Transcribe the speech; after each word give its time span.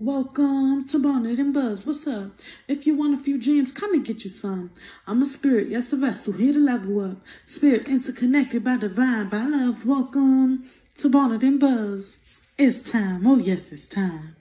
Welcome 0.00 0.86
to 0.90 0.98
Bonnet 1.00 1.40
and 1.40 1.52
Buzz. 1.52 1.84
What's 1.84 2.06
up? 2.06 2.30
If 2.68 2.86
you 2.86 2.94
want 2.94 3.20
a 3.20 3.24
few 3.24 3.36
gems, 3.36 3.72
come 3.72 3.94
and 3.94 4.04
get 4.04 4.22
you 4.22 4.30
some. 4.30 4.70
I'm 5.08 5.22
a 5.22 5.26
spirit, 5.26 5.70
yes, 5.70 5.92
a 5.92 5.96
vessel, 5.96 6.34
here 6.34 6.52
to 6.52 6.58
level 6.60 7.00
up. 7.04 7.16
Spirit 7.46 7.88
interconnected 7.88 8.62
by 8.62 8.76
divine, 8.76 9.28
by 9.28 9.42
love. 9.42 9.84
Welcome 9.84 10.70
to 10.98 11.08
Bonnet 11.08 11.42
and 11.42 11.58
Buzz. 11.58 12.14
It's 12.56 12.88
time, 12.88 13.26
oh 13.26 13.38
yes, 13.38 13.72
it's 13.72 13.88
time 13.88 14.36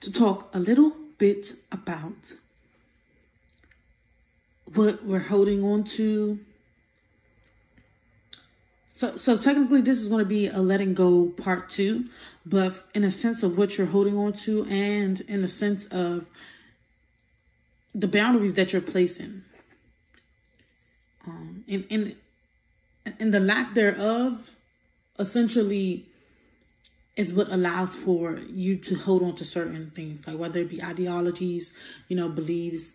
to 0.00 0.12
talk 0.12 0.48
a 0.54 0.60
little 0.60 0.92
bit 1.18 1.54
about 1.72 2.34
what 4.72 5.04
we're 5.04 5.18
holding 5.18 5.64
on 5.64 5.82
to. 5.98 6.38
So, 9.00 9.16
so 9.16 9.38
technically, 9.38 9.80
this 9.80 9.98
is 9.98 10.08
going 10.08 10.18
to 10.18 10.28
be 10.28 10.46
a 10.46 10.58
letting 10.58 10.92
go 10.92 11.28
part 11.28 11.70
two 11.70 12.10
but 12.44 12.86
in 12.92 13.02
a 13.02 13.10
sense 13.10 13.42
of 13.42 13.56
what 13.56 13.78
you're 13.78 13.86
holding 13.86 14.14
on 14.14 14.34
to 14.44 14.66
and 14.66 15.22
in 15.22 15.40
the 15.40 15.48
sense 15.48 15.86
of 15.86 16.26
the 17.94 18.06
boundaries 18.06 18.52
that 18.54 18.74
you're 18.74 18.82
placing. 18.82 19.42
Um 21.26 21.64
in 21.66 21.84
in 21.84 22.16
in 23.18 23.30
the 23.30 23.40
lack 23.40 23.72
thereof 23.72 24.50
essentially 25.18 26.04
is 27.16 27.32
what 27.32 27.50
allows 27.50 27.94
for 27.94 28.36
you 28.36 28.76
to 28.76 28.96
hold 28.96 29.22
on 29.22 29.34
to 29.36 29.46
certain 29.46 29.92
things 29.94 30.26
like 30.26 30.38
whether 30.38 30.60
it 30.60 30.68
be 30.68 30.82
ideologies 30.82 31.72
you 32.08 32.16
know 32.16 32.28
beliefs 32.28 32.92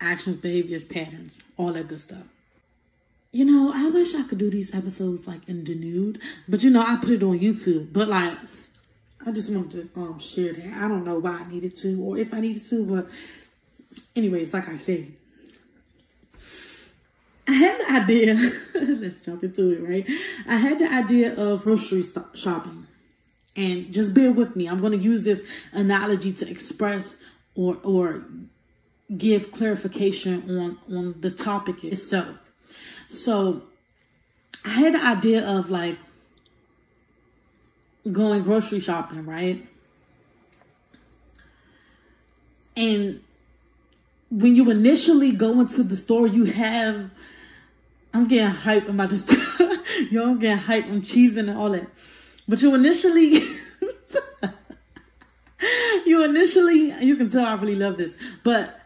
actions 0.00 0.36
behaviors 0.36 0.84
patterns 0.84 1.38
all 1.56 1.72
that 1.72 1.88
good 1.88 2.00
stuff 2.00 2.33
you 3.34 3.44
know, 3.44 3.72
I 3.74 3.88
wish 3.88 4.14
I 4.14 4.22
could 4.22 4.38
do 4.38 4.48
these 4.48 4.72
episodes 4.72 5.26
like 5.26 5.48
in 5.48 5.64
the 5.64 5.74
nude, 5.74 6.20
but 6.48 6.62
you 6.62 6.70
know, 6.70 6.86
I 6.86 6.94
put 6.94 7.10
it 7.10 7.22
on 7.24 7.40
YouTube. 7.40 7.92
But 7.92 8.06
like, 8.06 8.38
I 9.26 9.32
just 9.32 9.50
wanted 9.50 9.92
to 9.92 10.00
um 10.00 10.20
share 10.20 10.52
that. 10.52 10.72
I 10.72 10.86
don't 10.86 11.04
know 11.04 11.18
why 11.18 11.38
I 11.38 11.50
needed 11.50 11.76
to 11.78 12.00
or 12.00 12.16
if 12.16 12.32
I 12.32 12.38
needed 12.38 12.64
to, 12.68 12.84
but 12.84 13.08
anyways, 14.14 14.54
like 14.54 14.68
I 14.68 14.76
said, 14.76 15.12
I 17.48 17.52
had 17.54 17.80
the 17.80 17.90
idea. 17.90 18.52
let's 19.00 19.16
jump 19.16 19.42
into 19.42 19.68
it, 19.72 19.82
right? 19.82 20.08
I 20.46 20.56
had 20.56 20.78
the 20.78 20.86
idea 20.86 21.34
of 21.34 21.64
grocery 21.64 22.04
shopping, 22.34 22.86
and 23.56 23.92
just 23.92 24.14
bear 24.14 24.30
with 24.30 24.54
me. 24.54 24.68
I'm 24.68 24.80
going 24.80 24.92
to 24.92 25.04
use 25.04 25.24
this 25.24 25.42
analogy 25.72 26.32
to 26.34 26.48
express 26.48 27.16
or 27.56 27.78
or 27.82 28.22
give 29.18 29.50
clarification 29.50 30.56
on 30.56 30.78
on 30.96 31.20
the 31.20 31.32
topic 31.32 31.82
itself. 31.82 32.36
So 33.08 33.62
I 34.64 34.70
had 34.70 34.94
the 34.94 35.04
idea 35.04 35.46
of 35.46 35.70
like 35.70 35.98
going 38.10 38.42
grocery 38.42 38.80
shopping, 38.80 39.26
right? 39.26 39.66
And 42.76 43.22
when 44.30 44.56
you 44.56 44.68
initially 44.70 45.32
go 45.32 45.60
into 45.60 45.82
the 45.82 45.96
store, 45.96 46.26
you 46.26 46.44
have 46.44 47.10
I'm 48.12 48.28
getting 48.28 48.48
hype 48.48 48.88
about 48.88 49.10
this. 49.10 49.28
know, 50.12 50.30
I'm 50.30 50.38
getting 50.38 50.58
hype. 50.58 50.84
I'm 50.86 51.02
cheesing 51.02 51.48
and 51.48 51.58
all 51.58 51.70
that. 51.70 51.88
But 52.46 52.62
you 52.62 52.74
initially, 52.74 53.42
you 56.06 56.24
initially, 56.24 56.92
you 57.04 57.16
can 57.16 57.28
tell 57.28 57.44
I 57.44 57.54
really 57.54 57.74
love 57.74 57.96
this. 57.96 58.16
But 58.44 58.78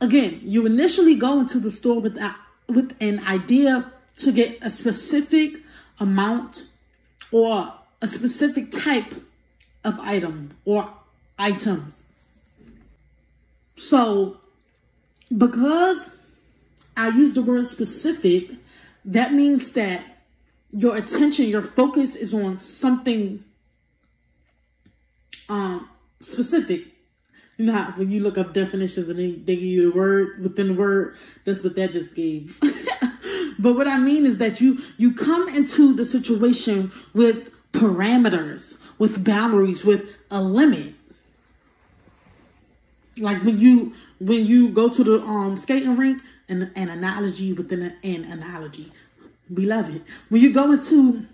again, 0.00 0.40
you 0.42 0.66
initially 0.66 1.14
go 1.14 1.40
into 1.40 1.58
the 1.58 1.70
store 1.70 2.00
with 2.00 2.14
that 2.16 2.38
with 2.68 2.94
an 3.00 3.24
idea 3.26 3.92
to 4.16 4.32
get 4.32 4.58
a 4.62 4.70
specific 4.70 5.54
amount 5.98 6.64
or 7.30 7.74
a 8.00 8.08
specific 8.08 8.70
type 8.70 9.14
of 9.82 9.98
item 10.00 10.56
or 10.64 10.92
items. 11.38 12.02
So, 13.76 14.38
because 15.36 16.10
I 16.96 17.08
use 17.08 17.34
the 17.34 17.42
word 17.42 17.66
specific, 17.66 18.50
that 19.04 19.32
means 19.32 19.72
that 19.72 20.18
your 20.70 20.96
attention, 20.96 21.46
your 21.46 21.62
focus 21.62 22.14
is 22.14 22.32
on 22.32 22.58
something 22.58 23.44
um, 25.48 25.88
specific. 26.20 26.93
How 27.58 27.92
when 27.96 28.10
you 28.10 28.20
look 28.20 28.36
up 28.36 28.52
definitions 28.52 29.08
and 29.08 29.18
they, 29.18 29.32
they 29.32 29.54
give 29.54 29.64
you 29.64 29.90
the 29.90 29.96
word 29.96 30.42
within 30.42 30.68
the 30.68 30.74
word, 30.74 31.16
that's 31.44 31.62
what 31.62 31.76
that 31.76 31.92
just 31.92 32.14
gave. 32.14 32.58
but 33.58 33.74
what 33.74 33.86
I 33.86 33.98
mean 33.98 34.26
is 34.26 34.38
that 34.38 34.60
you 34.60 34.82
you 34.96 35.14
come 35.14 35.48
into 35.48 35.94
the 35.94 36.04
situation 36.04 36.92
with 37.12 37.50
parameters, 37.72 38.76
with 38.98 39.24
boundaries, 39.24 39.84
with 39.84 40.06
a 40.30 40.42
limit. 40.42 40.94
Like 43.18 43.44
when 43.44 43.60
you 43.60 43.94
when 44.18 44.46
you 44.46 44.70
go 44.70 44.88
to 44.88 45.04
the 45.04 45.20
um 45.22 45.56
skating 45.56 45.96
rink, 45.96 46.20
and 46.48 46.70
an 46.74 46.88
analogy 46.88 47.52
within 47.52 47.82
a, 47.82 48.06
an 48.06 48.24
analogy. 48.24 48.92
We 49.50 49.66
love 49.66 49.94
it. 49.94 50.02
When 50.28 50.40
you 50.40 50.52
go 50.52 50.72
into 50.72 51.26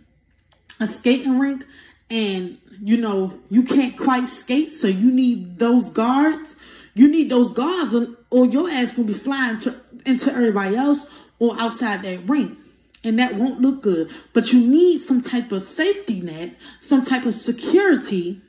a 0.79 0.89
skating 0.89 1.39
rink 1.39 1.65
and 2.11 2.59
you 2.83 2.97
know 2.97 3.39
you 3.49 3.63
can't 3.63 3.97
quite 3.97 4.29
skate, 4.29 4.75
so 4.75 4.89
you 4.89 5.11
need 5.11 5.59
those 5.59 5.89
guards. 5.91 6.57
You 6.95 7.09
need 7.09 7.31
those 7.31 7.53
guards, 7.53 7.95
or 8.31 8.47
your 8.47 8.69
ass 8.69 8.93
gonna 8.93 9.09
be 9.09 9.15
flying 9.15 9.61
to, 9.61 9.81
into 10.05 10.33
everybody 10.33 10.77
else 10.77 11.07
or 11.39 11.59
outside 11.59 12.03
that 12.03 12.29
ring 12.29 12.57
And 13.03 13.19
that 13.19 13.37
won't 13.37 13.61
look 13.61 13.83
good. 13.83 14.11
But 14.33 14.53
you 14.53 14.61
need 14.61 15.01
some 15.01 15.23
type 15.23 15.51
of 15.53 15.63
safety 15.63 16.21
net, 16.21 16.55
some 16.81 17.05
type 17.05 17.25
of 17.25 17.35
security, 17.35 18.43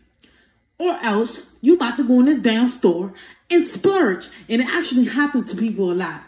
or 0.77 0.99
else 1.01 1.41
you 1.61 1.75
about 1.75 1.97
to 1.97 2.03
go 2.03 2.19
in 2.19 2.25
this 2.25 2.39
damn 2.39 2.67
store 2.67 3.13
and 3.49 3.65
splurge. 3.67 4.27
And 4.49 4.61
it 4.61 4.67
actually 4.67 5.05
happens 5.05 5.49
to 5.51 5.55
people 5.55 5.91
a 5.91 5.93
lot. 5.93 6.23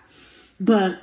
But 0.60 1.00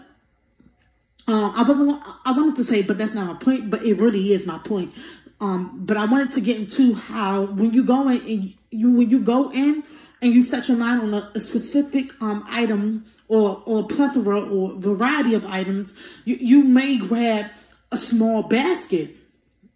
um, 1.28 1.52
I 1.54 1.62
wasn't. 1.62 2.02
I 2.24 2.32
wanted 2.32 2.56
to 2.56 2.64
say, 2.64 2.82
but 2.82 2.98
that's 2.98 3.12
not 3.12 3.26
my 3.26 3.34
point. 3.34 3.70
But 3.70 3.84
it 3.84 3.94
really 3.94 4.32
is 4.32 4.46
my 4.46 4.58
point. 4.58 4.92
Um, 5.40 5.84
but 5.86 5.96
I 5.96 6.04
wanted 6.04 6.32
to 6.32 6.40
get 6.40 6.58
into 6.58 6.94
how 6.94 7.44
when 7.44 7.72
you 7.72 7.84
go 7.84 8.08
in 8.08 8.20
and 8.26 8.54
you 8.70 8.90
when 8.90 9.08
you 9.08 9.20
go 9.20 9.50
in 9.50 9.82
and 10.20 10.34
you 10.34 10.42
set 10.42 10.68
your 10.68 10.76
mind 10.76 11.00
on 11.00 11.14
a, 11.14 11.30
a 11.34 11.40
specific 11.40 12.12
um, 12.20 12.44
item 12.48 13.04
or 13.28 13.62
or 13.64 13.86
plethora 13.86 14.40
or 14.40 14.74
variety 14.78 15.34
of 15.34 15.46
items, 15.46 15.92
you, 16.24 16.36
you 16.36 16.62
may 16.64 16.98
grab 16.98 17.46
a 17.90 17.98
small 17.98 18.42
basket. 18.42 19.16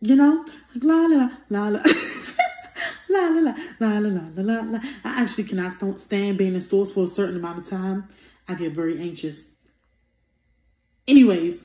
You 0.00 0.16
know, 0.16 0.44
like 0.74 0.84
la 0.84 1.06
la 1.06 1.30
la 1.48 1.68
la. 1.68 1.82
La 3.08 3.28
la 3.28 3.40
la 3.40 3.54
la 3.80 3.98
la 3.98 4.08
la 4.10 4.30
la 4.36 4.60
la. 4.60 4.78
I 5.02 5.22
actually 5.22 5.44
cannot 5.44 6.00
stand 6.00 6.36
being 6.36 6.54
in 6.54 6.60
stores 6.60 6.92
for 6.92 7.04
a 7.04 7.08
certain 7.08 7.36
amount 7.36 7.58
of 7.58 7.68
time. 7.68 8.08
I 8.46 8.54
get 8.54 8.72
very 8.72 9.00
anxious. 9.00 9.42
Anyways, 11.08 11.64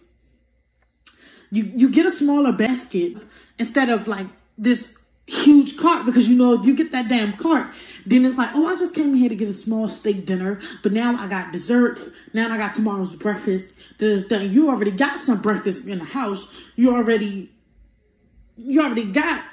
you 1.52 1.72
you 1.76 1.90
get 1.90 2.06
a 2.06 2.12
smaller 2.12 2.52
basket 2.52 3.18
instead 3.58 3.90
of 3.90 4.08
like 4.08 4.28
this 4.58 4.92
huge 5.26 5.78
cart 5.78 6.06
because 6.08 6.28
you 6.28 6.36
know 6.36 6.60
if 6.60 6.66
you 6.66 6.76
get 6.76 6.92
that 6.92 7.08
damn 7.08 7.34
cart. 7.34 7.68
Then 8.06 8.26
it's 8.26 8.38
like 8.38 8.50
oh 8.54 8.66
i 8.66 8.76
just 8.76 8.96
came 8.96 9.14
here 9.14 9.30
to 9.30 9.36
get 9.36 9.48
a 9.48 9.54
small 9.54 9.88
steak 9.88 10.26
dinner 10.26 10.60
but 10.82 10.92
now 10.92 11.16
i 11.16 11.28
got 11.28 11.52
dessert. 11.52 12.00
Now 12.34 12.52
i 12.52 12.58
got 12.58 12.74
tomorrow's 12.74 13.16
breakfast. 13.16 13.72
The, 14.00 14.26
the, 14.28 14.46
you 14.46 14.70
already 14.70 14.92
got 14.92 15.20
some 15.20 15.42
breakfast 15.42 15.86
in 15.86 16.00
the 16.00 16.06
house. 16.06 16.48
You 16.76 16.96
already 16.96 17.52
you 18.58 18.82
already 18.82 19.06
got 19.06 19.44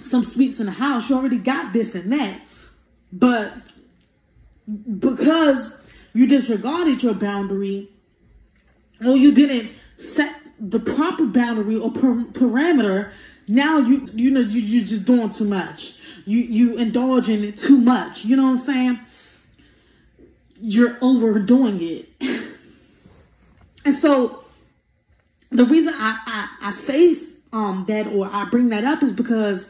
some 0.00 0.24
sweets 0.24 0.60
in 0.60 0.66
the 0.66 0.72
house. 0.72 1.08
You 1.08 1.16
already 1.16 1.38
got 1.38 1.72
this 1.72 1.94
and 1.94 2.12
that. 2.12 2.40
But 3.12 3.52
because 4.98 5.72
you 6.12 6.26
disregarded 6.26 7.02
your 7.02 7.14
boundary 7.14 7.90
or 9.04 9.16
you 9.16 9.32
didn't 9.32 9.70
set 9.96 10.34
the 10.58 10.80
proper 10.80 11.26
boundary 11.26 11.76
or 11.76 11.90
per- 11.90 12.24
parameter 12.24 13.12
now 13.48 13.78
you 13.78 14.06
you 14.12 14.30
know 14.30 14.40
you 14.40 14.60
you 14.60 14.84
just 14.84 15.04
doing 15.04 15.30
too 15.30 15.44
much. 15.44 15.94
You 16.24 16.38
you 16.38 16.76
indulge 16.76 17.28
in 17.28 17.44
it 17.44 17.56
too 17.56 17.78
much. 17.78 18.24
You 18.24 18.36
know 18.36 18.44
what 18.50 18.58
I'm 18.58 18.64
saying? 18.64 19.00
You're 20.60 20.98
overdoing 21.00 21.80
it. 21.80 22.08
and 23.84 23.94
so 23.94 24.44
the 25.50 25.64
reason 25.64 25.94
I, 25.94 26.18
I, 26.26 26.68
I 26.68 26.72
say 26.72 27.16
um 27.52 27.84
that 27.86 28.08
or 28.08 28.28
I 28.32 28.46
bring 28.46 28.70
that 28.70 28.84
up 28.84 29.02
is 29.02 29.12
because 29.12 29.68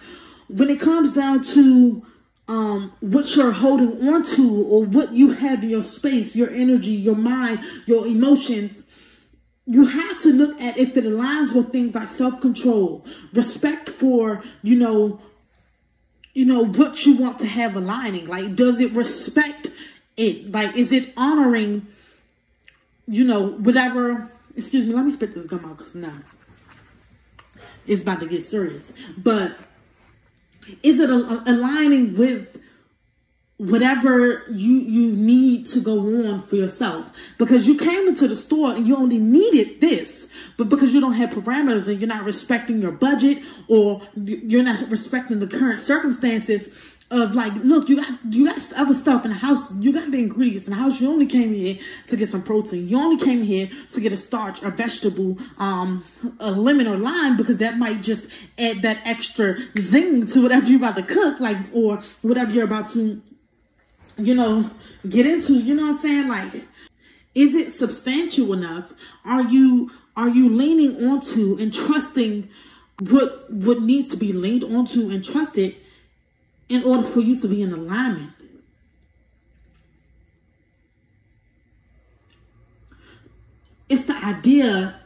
when 0.49 0.71
it 0.71 0.81
comes 0.81 1.13
down 1.13 1.45
to 1.45 2.03
um, 2.49 2.93
what 3.01 3.35
you're 3.35 3.51
holding 3.51 4.09
on 4.09 4.23
to 4.23 4.63
or 4.67 4.85
what 4.85 5.13
you 5.13 5.33
have 5.33 5.65
in 5.65 5.71
your 5.71 5.83
space, 5.83 6.37
your 6.37 6.49
energy, 6.51 6.93
your 6.93 7.17
mind, 7.17 7.59
your 7.87 8.07
emotions, 8.07 8.85
you 9.67 9.85
have 9.87 10.23
to 10.23 10.33
look 10.33 10.61
at 10.61 10.79
if 10.79 10.97
it 10.97 11.05
aligns 11.05 11.53
with 11.55 11.73
things 11.73 11.95
like 11.95 12.09
self-control, 12.09 13.05
respect 13.33 13.91
for, 13.91 14.43
you 14.63 14.77
know, 14.77 15.21
you 16.35 16.45
know, 16.45 16.65
what 16.65 17.05
you 17.05 17.17
want 17.17 17.39
to 17.41 17.47
have 17.47 17.75
aligning. 17.77 18.27
Like, 18.27 18.55
does 18.55 18.81
it 18.81 18.93
respect 18.93 19.71
it? 20.17 20.53
Like, 20.53 20.77
is 20.77 20.93
it 20.93 21.13
honoring, 21.17 21.87
you 23.09 23.25
know, 23.25 23.49
whatever, 23.49 24.31
excuse 24.55 24.87
me, 24.87 24.95
let 24.95 25.05
me 25.05 25.13
spit 25.13 25.35
this 25.35 25.47
gum 25.47 25.65
out 25.65 25.79
because 25.79 25.95
now 25.95 26.19
it's 27.87 28.03
about 28.03 28.21
to 28.21 28.27
get 28.27 28.45
serious. 28.45 28.93
But 29.17 29.57
Is 30.83 30.99
it 30.99 31.11
aligning 31.11 32.17
with 32.17 32.49
whatever 33.59 34.45
you 34.51 34.75
you 34.75 35.13
need 35.13 35.65
to 35.67 35.81
go 35.81 35.99
on 35.99 36.47
for 36.47 36.57
yourself. 36.57 37.07
Because 37.39 37.67
you 37.67 37.77
came 37.77 38.09
into 38.09 38.29
the 38.29 38.37
store 38.37 38.73
and 38.73 38.87
you 38.87 38.97
only 38.97 39.19
needed 39.19 39.81
this. 39.81 40.27
But 40.57 40.69
because 40.69 40.93
you 40.93 41.01
don't 41.01 41.15
have 41.15 41.31
parameters 41.31 41.89
and 41.89 42.01
you're 42.01 42.09
not 42.09 42.25
respecting 42.25 42.83
your 42.83 42.93
budget 42.93 43.43
or 43.69 44.03
you're 44.15 44.63
not 44.63 44.89
respecting 44.91 45.41
the 45.41 45.47
current 45.47 45.81
circumstances 45.81 46.69
of 47.09 47.37
like 47.37 47.55
look 47.63 47.89
you 47.89 47.95
got 47.95 48.19
you 48.29 48.47
got 48.47 48.61
other 48.75 48.93
stuff 48.93 49.25
in 49.25 49.31
the 49.31 49.39
house. 49.39 49.63
You 49.79 49.93
got 49.93 50.11
the 50.11 50.19
ingredients 50.19 50.67
in 50.67 50.73
the 50.75 50.79
house. 50.79 51.01
You 51.01 51.09
only 51.09 51.27
came 51.27 51.55
here 51.55 51.79
to 52.09 52.17
get 52.17 52.29
some 52.29 52.43
protein. 52.43 52.89
You 52.89 52.99
only 52.99 53.25
came 53.25 53.43
here 53.43 53.71
to 53.93 54.01
get 54.01 54.13
a 54.13 54.19
starch 54.19 54.61
a 54.63 54.71
vegetable 54.71 55.39
um 55.57 56.05
a 56.41 56.51
lemon 56.51 56.87
or 56.89 56.97
lime 56.99 57.39
because 57.39 57.59
that 57.59 57.79
might 57.79 58.03
just 58.03 58.27
add 58.59 58.83
that 58.83 59.01
extra 59.05 59.57
zing 59.79 60.27
to 60.27 60.43
whatever 60.43 60.67
you're 60.67 60.79
about 60.79 60.97
to 60.97 61.03
cook 61.03 61.41
like 61.41 61.59
or 61.73 62.01
whatever 62.21 62.51
you're 62.51 62.65
about 62.65 62.91
to 62.91 63.23
you 64.19 64.35
know, 64.35 64.71
get 65.09 65.27
into, 65.27 65.55
you 65.55 65.75
know 65.75 65.89
what 65.89 65.97
I'm 65.97 66.03
saying? 66.03 66.29
Like, 66.29 66.65
is 67.35 67.55
it 67.55 67.73
substantial 67.73 68.53
enough? 68.53 68.93
Are 69.25 69.43
you 69.43 69.91
are 70.17 70.31
you 70.31 70.49
leaning 70.49 71.07
onto 71.07 71.59
and 71.59 71.73
trusting 71.73 72.49
what 73.01 73.51
what 73.53 73.83
needs 73.83 74.09
to 74.09 74.17
be 74.17 74.33
leaned 74.33 74.65
onto 74.65 75.11
and 75.11 75.23
trusted 75.23 75.77
in 76.71 76.83
order 76.83 77.07
for 77.07 77.21
you 77.21 77.39
to 77.41 77.47
be 77.47 77.61
in 77.61 77.73
alignment? 77.73 78.33
It's 83.89 84.07
the 84.07 84.17
idea 84.17 84.99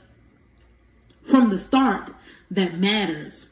from 1.24 1.50
the 1.50 1.58
start 1.58 2.14
that 2.50 2.78
matters. 2.78 3.48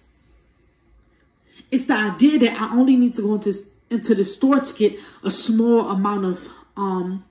It's 1.71 1.85
the 1.85 1.95
idea 1.95 2.39
that 2.39 2.61
I 2.61 2.73
only 2.73 2.97
need 2.97 3.15
to 3.17 3.23
go 3.23 3.35
into 3.35 3.68
into 3.91 4.15
the 4.15 4.25
store 4.25 4.61
to 4.61 4.75
get 4.75 4.99
a 5.23 5.31
small 5.31 5.89
amount 5.91 6.25
of 6.25 6.49
um 6.77 7.25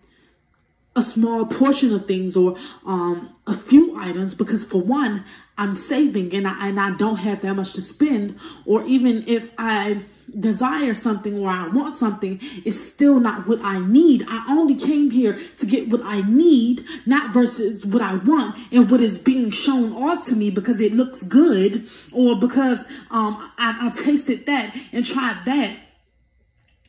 a 0.95 1.03
small 1.03 1.45
portion 1.45 1.93
of 1.93 2.07
things 2.07 2.35
or 2.35 2.57
um 2.85 3.29
a 3.45 3.55
few 3.55 3.97
items 3.99 4.33
because 4.33 4.65
for 4.65 4.81
one 4.81 5.23
I'm 5.57 5.77
saving 5.77 6.33
and 6.33 6.47
I 6.47 6.67
and 6.67 6.79
I 6.79 6.97
don't 6.97 7.17
have 7.17 7.41
that 7.41 7.53
much 7.53 7.73
to 7.73 7.81
spend 7.81 8.37
or 8.65 8.83
even 8.85 9.23
if 9.27 9.49
I 9.57 10.05
desire 10.37 10.93
something 10.93 11.37
or 11.39 11.49
I 11.49 11.67
want 11.67 11.93
something 11.95 12.39
it's 12.65 12.83
still 12.83 13.19
not 13.19 13.47
what 13.47 13.59
I 13.63 13.79
need. 13.79 14.25
I 14.27 14.45
only 14.49 14.75
came 14.75 15.11
here 15.11 15.39
to 15.59 15.65
get 15.65 15.87
what 15.87 16.01
I 16.03 16.21
need, 16.21 16.83
not 17.05 17.31
versus 17.33 17.85
what 17.85 18.01
I 18.01 18.15
want 18.15 18.57
and 18.71 18.89
what 18.91 18.99
is 18.99 19.17
being 19.19 19.51
shown 19.51 19.93
off 19.93 20.25
to 20.27 20.35
me 20.35 20.49
because 20.49 20.81
it 20.81 20.93
looks 20.93 21.21
good 21.23 21.87
or 22.11 22.35
because 22.35 22.79
um 23.11 23.51
I, 23.59 23.77
I've 23.81 24.03
tasted 24.03 24.47
that 24.47 24.75
and 24.91 25.05
tried 25.05 25.45
that 25.45 25.77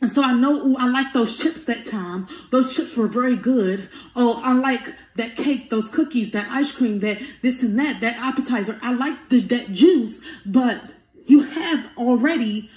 and 0.00 0.12
so 0.12 0.22
I 0.22 0.32
know, 0.32 0.54
ooh, 0.64 0.76
I 0.76 0.86
like 0.86 1.12
those 1.12 1.36
chips 1.36 1.64
that 1.64 1.84
time. 1.84 2.28
Those 2.50 2.74
chips 2.74 2.96
were 2.96 3.08
very 3.08 3.34
good. 3.36 3.88
Oh, 4.14 4.40
I 4.42 4.52
like 4.52 4.94
that 5.16 5.36
cake, 5.36 5.70
those 5.70 5.88
cookies, 5.88 6.30
that 6.32 6.48
ice 6.50 6.70
cream, 6.70 7.00
that 7.00 7.20
this 7.42 7.62
and 7.62 7.78
that, 7.78 8.00
that 8.00 8.16
appetizer. 8.16 8.78
I 8.80 8.92
like 8.94 9.28
the, 9.28 9.40
that 9.40 9.72
juice, 9.72 10.20
but 10.46 10.82
you 11.26 11.42
have 11.42 11.86
already 11.96 12.70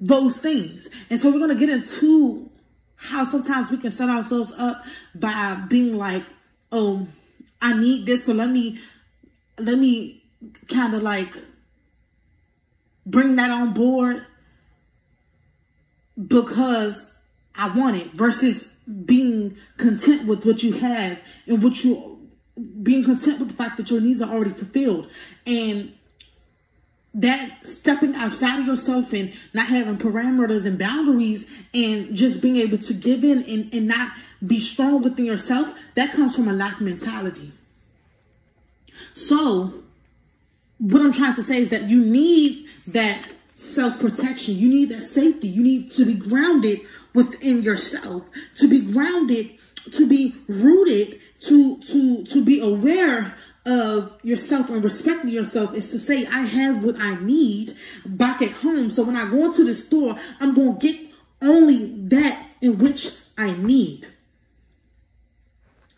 those 0.00 0.38
things. 0.38 0.88
And 1.10 1.20
so 1.20 1.30
we're 1.30 1.38
going 1.38 1.50
to 1.50 1.66
get 1.66 1.68
into 1.68 2.50
how 2.96 3.26
sometimes 3.26 3.70
we 3.70 3.76
can 3.76 3.90
set 3.90 4.08
ourselves 4.08 4.52
up 4.56 4.82
by 5.14 5.54
being 5.68 5.98
like, 5.98 6.24
oh, 6.72 7.06
I 7.60 7.74
need 7.74 8.06
this. 8.06 8.24
So 8.24 8.32
let 8.32 8.48
me, 8.48 8.80
let 9.58 9.76
me 9.76 10.22
kind 10.70 10.94
of 10.94 11.02
like 11.02 11.34
bring 13.04 13.36
that 13.36 13.50
on 13.50 13.74
board 13.74 14.24
because 16.26 17.06
I 17.54 17.76
want 17.76 17.96
it 17.96 18.12
versus 18.12 18.64
being 19.04 19.56
content 19.76 20.26
with 20.26 20.44
what 20.44 20.62
you 20.62 20.74
have 20.74 21.18
and 21.46 21.62
what 21.62 21.84
you 21.84 22.28
being 22.82 23.04
content 23.04 23.38
with 23.38 23.48
the 23.48 23.54
fact 23.54 23.76
that 23.76 23.90
your 23.90 24.00
needs 24.00 24.22
are 24.22 24.32
already 24.32 24.54
fulfilled 24.54 25.10
and 25.44 25.92
that 27.12 27.66
stepping 27.66 28.14
outside 28.14 28.60
of 28.60 28.66
yourself 28.66 29.12
and 29.12 29.32
not 29.54 29.68
having 29.68 29.96
parameters 29.96 30.66
and 30.66 30.78
boundaries 30.78 31.46
and 31.72 32.14
just 32.14 32.40
being 32.40 32.56
able 32.58 32.76
to 32.76 32.92
give 32.92 33.24
in 33.24 33.42
and, 33.44 33.72
and 33.72 33.86
not 33.86 34.12
be 34.46 34.60
strong 34.60 35.02
within 35.02 35.24
yourself, 35.24 35.74
that 35.94 36.12
comes 36.12 36.36
from 36.36 36.46
a 36.46 36.52
lack 36.52 36.78
mentality. 36.80 37.52
So, 39.14 39.82
what 40.78 41.00
I'm 41.00 41.12
trying 41.12 41.34
to 41.36 41.42
say 41.42 41.62
is 41.62 41.70
that 41.70 41.88
you 41.88 42.04
need 42.04 42.66
that 42.86 43.26
self 43.56 43.98
protection. 43.98 44.54
You 44.54 44.68
need 44.68 44.90
that 44.90 45.02
safety. 45.02 45.48
You 45.48 45.62
need 45.62 45.90
to 45.92 46.04
be 46.04 46.14
grounded 46.14 46.82
within 47.14 47.62
yourself, 47.62 48.22
to 48.56 48.68
be 48.68 48.80
grounded, 48.80 49.50
to 49.90 50.06
be 50.06 50.36
rooted, 50.46 51.20
to 51.40 51.78
to 51.78 52.24
to 52.24 52.44
be 52.44 52.60
aware 52.60 53.34
of 53.64 54.12
yourself 54.22 54.70
and 54.70 54.84
respecting 54.84 55.30
yourself 55.30 55.74
is 55.74 55.90
to 55.90 55.98
say, 55.98 56.24
I 56.26 56.42
have 56.42 56.84
what 56.84 57.00
I 57.00 57.16
need 57.16 57.76
back 58.04 58.40
at 58.40 58.52
home. 58.52 58.90
So 58.90 59.02
when 59.02 59.16
I 59.16 59.28
go 59.28 59.46
into 59.46 59.64
the 59.64 59.74
store, 59.74 60.16
I'm 60.38 60.54
going 60.54 60.78
to 60.78 60.86
get 60.92 61.00
only 61.42 61.86
that 62.08 62.46
in 62.60 62.78
which 62.78 63.10
I 63.36 63.52
need. 63.52 64.06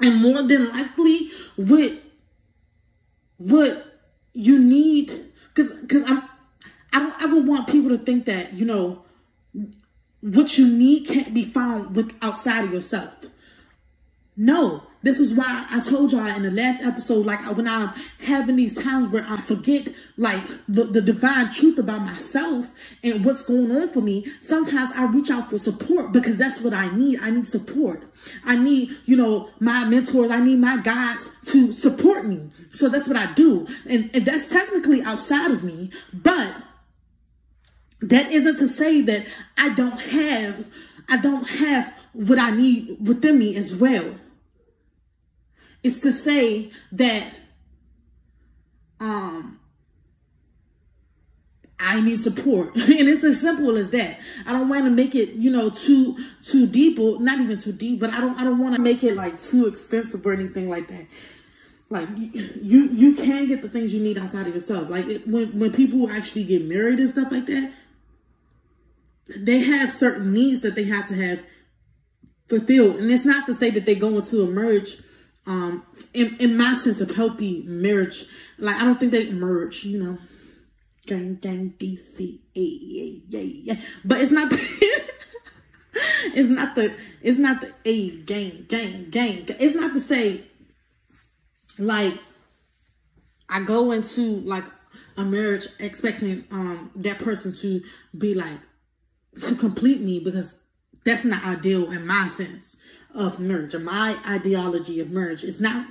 And 0.01 0.23
more 0.23 0.43
than 0.47 0.71
likely, 0.71 1.31
what 1.57 1.93
what 3.37 4.01
you 4.33 4.59
need, 4.59 5.33
because 5.55 5.81
because 5.83 6.05
I'm 6.11 6.28
I 6.99 7.01
don't 7.01 7.23
ever 7.23 7.41
want 7.41 7.69
people 7.69 7.91
to 7.91 7.99
think 7.99 8.25
that, 8.25 8.55
you 8.55 8.65
know, 8.65 9.05
what 10.21 10.59
you 10.59 10.67
need 10.67 11.07
can't 11.07 11.33
be 11.33 11.45
found 11.45 11.95
with 11.95 12.13
outside 12.21 12.65
of 12.65 12.73
yourself. 12.73 13.13
No, 14.37 14.83
this 15.03 15.21
is 15.21 15.33
why 15.33 15.65
I 15.71 15.79
told 15.79 16.11
y'all 16.11 16.27
in 16.27 16.43
the 16.43 16.51
last 16.51 16.83
episode, 16.83 17.25
like 17.25 17.41
when 17.57 17.69
I'm 17.69 17.93
having 18.19 18.57
these 18.57 18.75
times 18.75 19.13
where 19.13 19.25
I 19.29 19.41
forget 19.41 19.89
like 20.17 20.45
the, 20.69 20.85
the 20.85 21.01
divine 21.01 21.53
truth 21.53 21.79
about 21.79 22.03
myself 22.03 22.67
and 23.05 23.25
what's 23.25 23.45
going 23.45 23.71
on 23.71 23.89
for 23.91 24.01
me, 24.01 24.27
sometimes 24.41 24.91
I 24.97 25.05
reach 25.05 25.31
out 25.31 25.51
for 25.51 25.59
support 25.61 26.11
because 26.11 26.37
that's 26.37 26.61
what 26.61 26.75
I 26.75 26.93
need. 26.97 27.21
I 27.21 27.31
need 27.31 27.47
support. 27.47 28.03
I 28.45 28.57
need, 28.57 28.97
you 29.05 29.17
know, 29.17 29.51
my 29.61 29.85
mentors, 29.85 30.33
I 30.33 30.41
need 30.41 30.59
my 30.59 30.79
guides 30.79 31.29
to 31.47 31.71
support 31.71 32.27
me. 32.27 32.51
So 32.73 32.89
that's 32.89 33.07
what 33.07 33.17
I 33.17 33.33
do. 33.35 33.69
And, 33.89 34.11
and 34.13 34.27
that's 34.27 34.49
technically 34.49 35.01
outside 35.03 35.53
of 35.53 35.63
me, 35.63 35.93
but 36.13 36.57
that 38.01 38.33
isn't 38.33 38.59
to 38.59 38.69
say 38.69 39.01
that 39.03 39.27
I 39.57 39.71
don't 39.71 39.99
have, 39.99 40.67
I 41.09 41.17
don't 41.17 41.47
have 41.49 41.93
what 42.13 42.39
I 42.39 42.51
need 42.51 42.97
within 43.07 43.39
me 43.39 43.57
as 43.57 43.75
well. 43.75 44.15
It's 45.83 46.01
to 46.01 46.13
say 46.13 46.71
that, 46.93 47.33
um, 49.01 49.59
I 51.81 52.01
need 52.01 52.19
support. 52.19 52.75
and 52.75 53.09
it's 53.09 53.25
as 53.25 53.41
simple 53.41 53.77
as 53.77 53.91
that. 53.91 54.19
I 54.47 54.53
don't 54.53 54.69
want 54.69 54.85
to 54.85 54.91
make 54.91 55.15
it, 55.15 55.31
you 55.31 55.51
know, 55.51 55.71
too 55.71 56.17
too 56.43 56.67
deep 56.67 56.99
or 56.99 57.21
not 57.21 57.41
even 57.41 57.59
too 57.59 57.73
deep, 57.73 58.01
but 58.01 58.13
I 58.13 58.21
don't 58.21 58.37
I 58.39 58.45
don't 58.45 58.59
want 58.59 58.75
to 58.77 58.83
make 58.83 59.05
it 59.05 59.15
like 59.15 59.41
too 59.43 59.67
extensive 59.67 60.27
or 60.27 60.33
anything 60.33 60.69
like 60.69 60.89
that. 60.89 61.07
Like 61.91 62.09
you 62.17 62.89
you 62.89 63.15
can 63.15 63.47
get 63.47 63.63
the 63.63 63.69
things 63.69 63.95
you 63.95 64.03
need 64.03 64.19
outside 64.19 64.47
of 64.47 64.55
yourself. 64.55 64.91
Like 64.91 65.07
it, 65.07 65.29
when 65.29 65.59
when 65.59 65.73
people 65.73 66.11
actually 66.11 66.45
get 66.45 66.65
married 66.65 66.99
and 66.99 67.09
stuff 67.09 67.29
like 67.31 67.47
that, 67.47 67.73
they 69.37 69.61
have 69.61 69.93
certain 69.93 70.33
needs 70.33 70.61
that 70.61 70.75
they 70.75 70.85
have 70.85 71.07
to 71.09 71.15
have 71.15 71.41
fulfilled. 72.49 72.97
And 72.97 73.11
it's 73.11 73.25
not 73.25 73.47
to 73.47 73.55
say 73.55 73.71
that 73.71 73.87
they 73.87 73.95
go 73.95 74.17
into 74.17 74.43
a 74.43 74.47
marriage, 74.47 74.97
um, 75.47 75.85
in, 76.15 76.37
in 76.39 76.57
my 76.57 76.75
sense 76.75 77.01
of 77.01 77.11
healthy 77.11 77.63
marriage. 77.67 78.25
Like, 78.59 78.77
I 78.77 78.85
don't 78.85 78.99
think 78.99 79.13
they 79.13 79.31
merge, 79.31 79.85
you 79.85 80.03
know, 80.03 80.19
gang, 81.07 81.37
gang, 81.37 81.75
DC, 81.79 82.41
yeah, 82.55 83.19
yeah, 83.29 83.41
yeah. 83.41 83.81
But 84.05 84.21
it's 84.21 84.33
not, 84.33 84.53
it's 84.53 86.49
not 86.49 86.75
the, 86.75 86.95
it's 87.23 87.39
not 87.39 87.61
the 87.61 87.73
a 87.85 88.11
gang, 88.11 88.67
gang, 88.69 89.11
gang. 89.11 89.47
It's 89.49 89.75
not 89.75 89.93
to 89.95 90.01
say, 90.03 90.45
like, 91.79 92.19
I 93.49 93.61
go 93.63 93.93
into 93.93 94.41
like 94.41 94.65
a 95.17 95.25
marriage 95.25 95.67
expecting 95.79 96.47
um 96.51 96.91
that 96.97 97.19
person 97.19 97.55
to 97.57 97.81
be 98.17 98.35
like 98.35 98.59
to 99.43 99.55
complete 99.55 100.01
me 100.01 100.21
because 100.21 100.53
that's 101.05 101.25
not 101.25 101.45
ideal 101.45 101.91
in 101.91 102.07
my 102.07 102.29
sense 102.29 102.77
of 103.15 103.39
marriage 103.39 103.75
or 103.75 103.79
my 103.79 104.19
ideology 104.27 105.01
of 105.01 105.11
marriage. 105.11 105.43
It's 105.43 105.61
not 105.61 105.87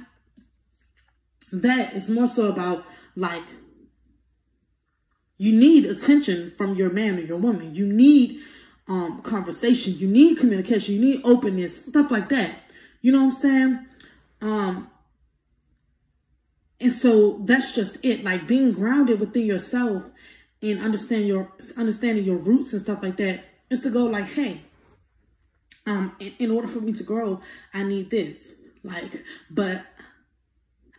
that. 1.52 1.94
It's 1.96 2.10
more 2.10 2.28
so 2.28 2.48
about 2.48 2.86
like 3.16 3.44
you 5.38 5.54
need 5.58 5.86
attention 5.86 6.54
from 6.58 6.76
your 6.76 6.90
man 6.90 7.18
or 7.18 7.22
your 7.22 7.38
woman. 7.38 7.74
You 7.74 7.86
need 7.86 8.40
um 8.88 9.22
conversation. 9.22 9.98
You 9.98 10.08
need 10.08 10.38
communication. 10.38 10.96
You 10.96 11.02
need 11.02 11.22
openness, 11.24 11.86
stuff 11.86 12.12
like 12.12 12.30
that. 12.30 12.72
You 13.02 13.12
know 13.12 13.26
what 13.26 13.36
I'm 13.36 13.42
saying? 13.42 13.86
Um 14.42 14.90
and 16.80 16.94
so 16.94 17.42
that's 17.46 17.74
just 17.74 17.98
it. 18.04 18.24
Like 18.24 18.48
being 18.48 18.72
grounded 18.72 19.20
within 19.20 19.46
yourself 19.46 20.04
and 20.62 20.80
understand 20.80 21.28
your 21.28 21.52
understanding 21.76 22.24
your 22.24 22.38
roots 22.38 22.74
and 22.74 22.82
stuff 22.82 23.00
like 23.02 23.18
that 23.18 23.46
is 23.70 23.80
to 23.82 23.90
go 23.90 24.06
like, 24.06 24.26
hey, 24.26 24.62
um, 25.86 26.16
in, 26.20 26.34
in 26.40 26.52
order 26.52 26.68
for 26.68 26.82
me 26.82 26.94
to 26.94 27.04
grow, 27.04 27.42
I 27.74 27.84
need 27.84 28.10
this. 28.10 28.52
Like, 28.84 29.24
but 29.50 29.86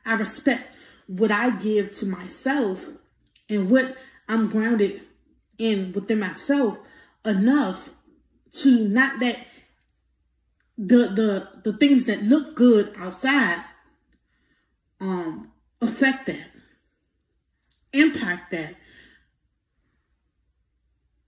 I 0.05 0.15
respect 0.15 0.75
what 1.07 1.31
I 1.31 1.51
give 1.57 1.91
to 1.99 2.07
myself 2.07 2.79
and 3.49 3.71
what 3.71 3.97
I'm 4.29 4.49
grounded 4.49 5.03
in 5.59 5.93
within 5.93 6.21
myself 6.21 6.79
enough 7.25 7.89
to 8.53 8.89
not 8.89 9.21
that 9.21 9.39
the 10.77 11.09
the 11.09 11.49
the 11.65 11.77
things 11.77 12.05
that 12.05 12.23
look 12.23 12.55
good 12.55 12.95
outside 12.97 13.65
um 15.01 15.51
affect 15.81 16.27
that 16.27 16.47
impact 17.93 18.53
that 18.53 18.77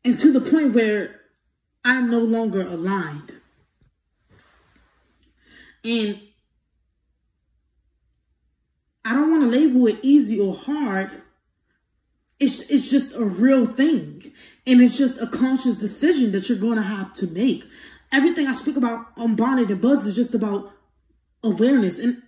and 0.04 0.19
to 0.19 0.33
the 0.33 0.40
point 0.40 0.75
where 0.75 1.21
I'm 1.85 2.11
no 2.11 2.19
longer 2.19 2.62
aligned 2.62 3.33
and 5.85 6.21
I 9.04 9.14
don't 9.14 9.30
want 9.30 9.42
to 9.42 9.49
label 9.49 9.87
it 9.87 9.99
easy 10.02 10.38
or 10.38 10.54
hard. 10.54 11.23
It's, 12.38 12.61
it's 12.71 12.90
just 12.90 13.12
a 13.14 13.25
real 13.25 13.66
thing. 13.66 14.33
And 14.66 14.80
it's 14.80 14.97
just 14.97 15.16
a 15.19 15.26
conscious 15.26 15.76
decision 15.76 16.33
that 16.33 16.49
you're 16.49 16.59
going 16.59 16.76
to 16.76 16.83
have 16.83 17.12
to 17.14 17.26
make. 17.26 17.64
Everything 18.12 18.47
I 18.47 18.52
speak 18.52 18.76
about 18.76 19.07
on 19.16 19.37
Bonnet 19.37 19.71
and 19.71 19.80
Buzz 19.80 20.07
is 20.07 20.16
just 20.16 20.35
about 20.35 20.73
awareness 21.42 21.99
and 21.99 22.23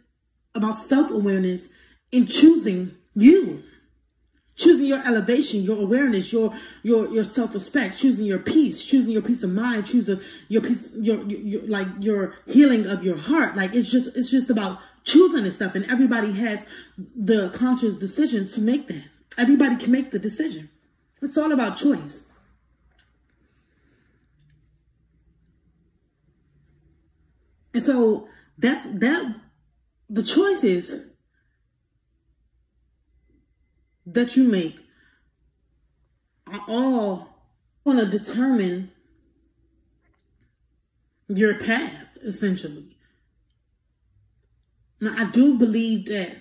about 0.54 0.76
self-awareness 0.76 1.68
and 2.12 2.28
choosing 2.28 2.96
you 3.14 3.62
choosing 4.54 4.87
your 4.87 5.04
elevation 5.06 5.62
your 5.62 5.80
awareness 5.80 6.32
your 6.32 6.52
your 6.82 7.09
your 7.09 7.25
self-respect 7.25 7.97
choosing 7.97 8.25
your 8.25 8.38
peace 8.38 8.85
choosing 8.85 9.11
your 9.11 9.23
peace 9.23 9.42
of 9.42 9.50
mind 9.50 9.87
choosing 9.87 10.21
your 10.49 10.61
peace 10.61 10.90
your, 10.94 11.23
your, 11.25 11.40
your 11.40 11.62
like 11.62 11.88
your 12.00 12.35
healing 12.47 12.87
of 12.87 13.04
your 13.04 13.16
heart. 13.16 13.56
Like 13.56 13.75
it's 13.75 13.90
just 13.90 14.16
it's 14.16 14.30
just 14.30 14.50
about 14.50 14.78
choosing 15.04 15.44
this 15.44 15.54
stuff 15.54 15.75
and 15.75 15.85
everybody 15.87 16.32
has 16.32 16.64
the 16.99 17.50
conscious 17.50 17.97
decision 17.97 18.49
to 18.49 18.61
make 18.61 18.88
that. 18.88 19.06
Everybody 19.37 19.76
can 19.76 19.90
make 19.90 20.11
the 20.11 20.18
decision. 20.18 20.71
It's 21.21 21.38
all 21.38 21.52
about 21.52 21.76
choice. 21.76 22.25
And 27.75 27.82
so 27.82 28.28
that 28.59 29.00
that 29.00 29.37
the 30.11 30.23
choices 30.23 30.94
that 34.06 34.37
you 34.37 34.44
make 34.44 34.78
are 36.47 36.64
all 36.68 37.28
going 37.85 37.99
to 37.99 38.06
determine 38.06 38.90
your 41.28 41.59
path, 41.59 42.18
essentially. 42.23 42.97
Now, 45.00 45.14
I 45.16 45.30
do 45.30 45.59
believe 45.59 46.06
that 46.06 46.37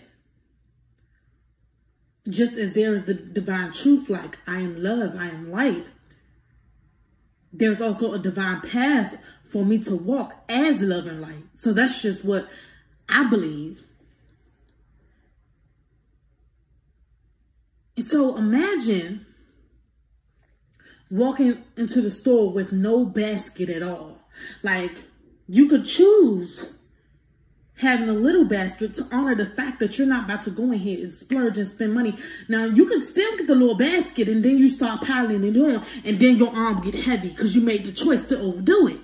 just 2.29 2.53
as 2.53 2.73
there 2.73 2.93
is 2.93 3.03
the 3.03 3.13
divine 3.13 3.71
truth, 3.71 4.09
like 4.09 4.37
I 4.47 4.59
am 4.59 4.81
love, 4.81 5.15
I 5.15 5.29
am 5.29 5.51
light, 5.51 5.85
there's 7.51 7.81
also 7.81 8.13
a 8.13 8.19
divine 8.19 8.61
path 8.61 9.17
for 9.49 9.65
me 9.65 9.79
to 9.79 9.95
walk 9.95 10.33
as 10.47 10.81
love 10.81 11.07
and 11.07 11.21
light. 11.21 11.43
So 11.55 11.73
that's 11.73 12.01
just 12.01 12.23
what 12.23 12.47
I 13.09 13.25
believe. 13.25 13.83
So 17.99 18.37
imagine 18.37 19.25
walking 21.09 21.63
into 21.75 22.01
the 22.01 22.09
store 22.09 22.51
with 22.51 22.71
no 22.71 23.05
basket 23.05 23.69
at 23.69 23.83
all. 23.83 24.17
Like 24.63 25.03
you 25.47 25.67
could 25.67 25.85
choose 25.85 26.65
having 27.81 28.07
a 28.07 28.13
little 28.13 28.45
basket 28.45 28.93
to 28.93 29.07
honor 29.11 29.35
the 29.35 29.45
fact 29.45 29.79
that 29.79 29.97
you're 29.97 30.07
not 30.07 30.25
about 30.25 30.43
to 30.43 30.51
go 30.51 30.71
in 30.71 30.79
here 30.79 31.03
and 31.03 31.11
splurge 31.11 31.57
and 31.57 31.67
spend 31.67 31.93
money. 31.93 32.15
Now 32.47 32.65
you 32.65 32.85
could 32.87 33.03
still 33.03 33.35
get 33.37 33.47
the 33.47 33.55
little 33.55 33.75
basket 33.75 34.29
and 34.29 34.43
then 34.43 34.57
you 34.57 34.69
start 34.69 35.01
piling 35.01 35.43
it 35.43 35.57
on 35.57 35.83
and 36.05 36.19
then 36.19 36.37
your 36.37 36.55
arm 36.55 36.81
get 36.81 36.95
heavy 36.95 37.29
because 37.29 37.55
you 37.55 37.61
made 37.61 37.83
the 37.83 37.91
choice 37.91 38.23
to 38.25 38.39
overdo 38.39 38.87
it. 38.87 38.99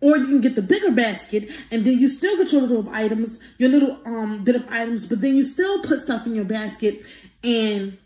Or 0.00 0.16
you 0.16 0.26
can 0.26 0.40
get 0.40 0.56
the 0.56 0.62
bigger 0.62 0.90
basket 0.90 1.50
and 1.70 1.84
then 1.84 1.98
you 1.98 2.08
still 2.08 2.36
get 2.36 2.52
your 2.52 2.62
little 2.62 2.88
items, 2.92 3.38
your 3.58 3.70
little 3.70 3.98
um 4.04 4.44
bit 4.44 4.56
of 4.56 4.68
items, 4.68 5.06
but 5.06 5.20
then 5.20 5.34
you 5.34 5.42
still 5.42 5.82
put 5.82 6.00
stuff 6.00 6.26
in 6.26 6.34
your 6.34 6.44
basket 6.44 7.06
and 7.42 7.98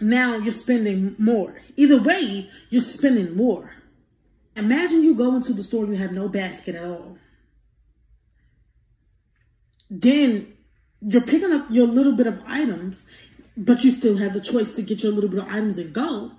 now 0.00 0.36
you're 0.36 0.52
spending 0.52 1.14
more. 1.18 1.62
Either 1.76 2.00
way, 2.00 2.48
you're 2.68 2.80
spending 2.80 3.36
more. 3.36 3.76
Imagine 4.56 5.02
you 5.02 5.14
go 5.14 5.34
into 5.36 5.52
the 5.52 5.62
store 5.62 5.84
and 5.84 5.94
you 5.94 6.00
have 6.00 6.12
no 6.12 6.28
basket 6.28 6.74
at 6.74 6.84
all. 6.84 7.18
Then 9.88 10.54
you're 11.00 11.22
picking 11.22 11.52
up 11.52 11.66
your 11.70 11.86
little 11.86 12.12
bit 12.12 12.26
of 12.26 12.40
items, 12.46 13.04
but 13.56 13.84
you 13.84 13.90
still 13.90 14.16
have 14.18 14.32
the 14.32 14.40
choice 14.40 14.76
to 14.76 14.82
get 14.82 15.02
your 15.02 15.12
little 15.12 15.30
bit 15.30 15.40
of 15.40 15.48
items 15.48 15.76
and 15.76 15.92
go 15.92 16.32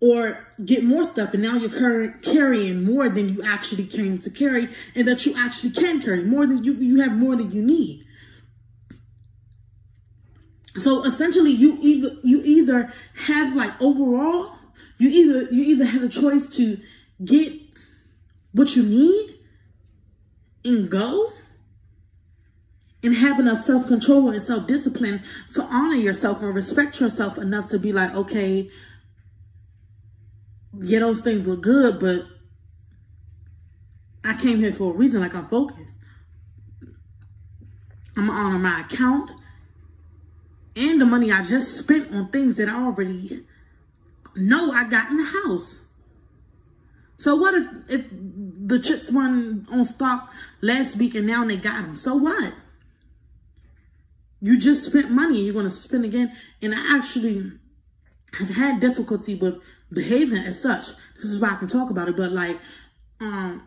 or 0.00 0.46
get 0.64 0.84
more 0.84 1.04
stuff 1.04 1.32
and 1.32 1.42
now 1.42 1.56
you're 1.56 2.10
carrying 2.22 2.84
more 2.84 3.08
than 3.08 3.30
you 3.30 3.42
actually 3.42 3.84
came 3.84 4.18
to 4.18 4.28
carry 4.28 4.68
and 4.94 5.08
that 5.08 5.24
you 5.24 5.34
actually 5.36 5.70
can 5.70 6.00
carry 6.02 6.22
more 6.22 6.46
than 6.46 6.62
you 6.62 6.74
you 6.74 7.00
have 7.00 7.12
more 7.12 7.34
than 7.34 7.50
you 7.50 7.62
need 7.62 8.05
so 10.80 11.02
essentially 11.04 11.50
you 11.50 11.78
either 11.80 12.16
you 12.22 12.42
either 12.42 12.92
have 13.14 13.54
like 13.54 13.80
overall 13.80 14.50
you 14.98 15.08
either 15.08 15.52
you 15.52 15.64
either 15.64 15.84
have 15.84 16.02
a 16.02 16.08
choice 16.08 16.48
to 16.48 16.78
get 17.24 17.52
what 18.52 18.76
you 18.76 18.82
need 18.82 19.38
and 20.64 20.90
go 20.90 21.32
and 23.02 23.14
have 23.14 23.38
enough 23.38 23.64
self-control 23.64 24.30
and 24.30 24.42
self-discipline 24.42 25.22
to 25.54 25.62
honor 25.62 25.94
yourself 25.94 26.42
and 26.42 26.54
respect 26.54 27.00
yourself 27.00 27.38
enough 27.38 27.68
to 27.68 27.78
be 27.78 27.92
like 27.92 28.14
okay 28.14 28.70
yeah 30.80 30.98
those 30.98 31.20
things 31.20 31.46
look 31.46 31.62
good 31.62 31.98
but 32.00 32.26
i 34.24 34.34
came 34.40 34.58
here 34.58 34.72
for 34.72 34.92
a 34.92 34.96
reason 34.96 35.20
like 35.20 35.34
i'm 35.34 35.48
focused. 35.48 35.96
I'm 38.16 38.28
gonna 38.28 38.38
honor 38.38 38.58
my 38.58 38.80
account 38.80 39.30
and 40.76 41.00
the 41.00 41.06
money 41.06 41.32
I 41.32 41.42
just 41.42 41.76
spent 41.76 42.12
on 42.12 42.28
things 42.28 42.56
that 42.56 42.68
I 42.68 42.84
already 42.84 43.44
know 44.34 44.72
I 44.72 44.84
got 44.84 45.10
in 45.10 45.16
the 45.16 45.24
house. 45.24 45.78
So 47.18 47.34
what 47.34 47.54
if, 47.54 47.66
if 47.88 48.04
the 48.10 48.78
chips 48.78 49.10
went 49.10 49.68
on 49.70 49.84
stock 49.84 50.30
last 50.60 50.96
week 50.96 51.14
and 51.14 51.26
now 51.26 51.44
they 51.46 51.56
got 51.56 51.82
them? 51.82 51.96
So 51.96 52.14
what? 52.14 52.52
You 54.42 54.58
just 54.58 54.84
spent 54.84 55.10
money 55.10 55.36
and 55.38 55.46
you're 55.46 55.54
going 55.54 55.64
to 55.64 55.70
spend 55.70 56.04
again. 56.04 56.32
And 56.60 56.74
I 56.74 56.98
actually 56.98 57.52
have 58.34 58.50
had 58.50 58.80
difficulty 58.80 59.34
with 59.34 59.54
behaving 59.90 60.38
as 60.38 60.60
such. 60.60 60.88
This 61.16 61.24
is 61.24 61.38
why 61.38 61.52
I 61.52 61.54
can 61.54 61.68
talk 61.68 61.88
about 61.88 62.08
it. 62.08 62.18
But 62.18 62.32
like, 62.32 62.60
um, 63.18 63.66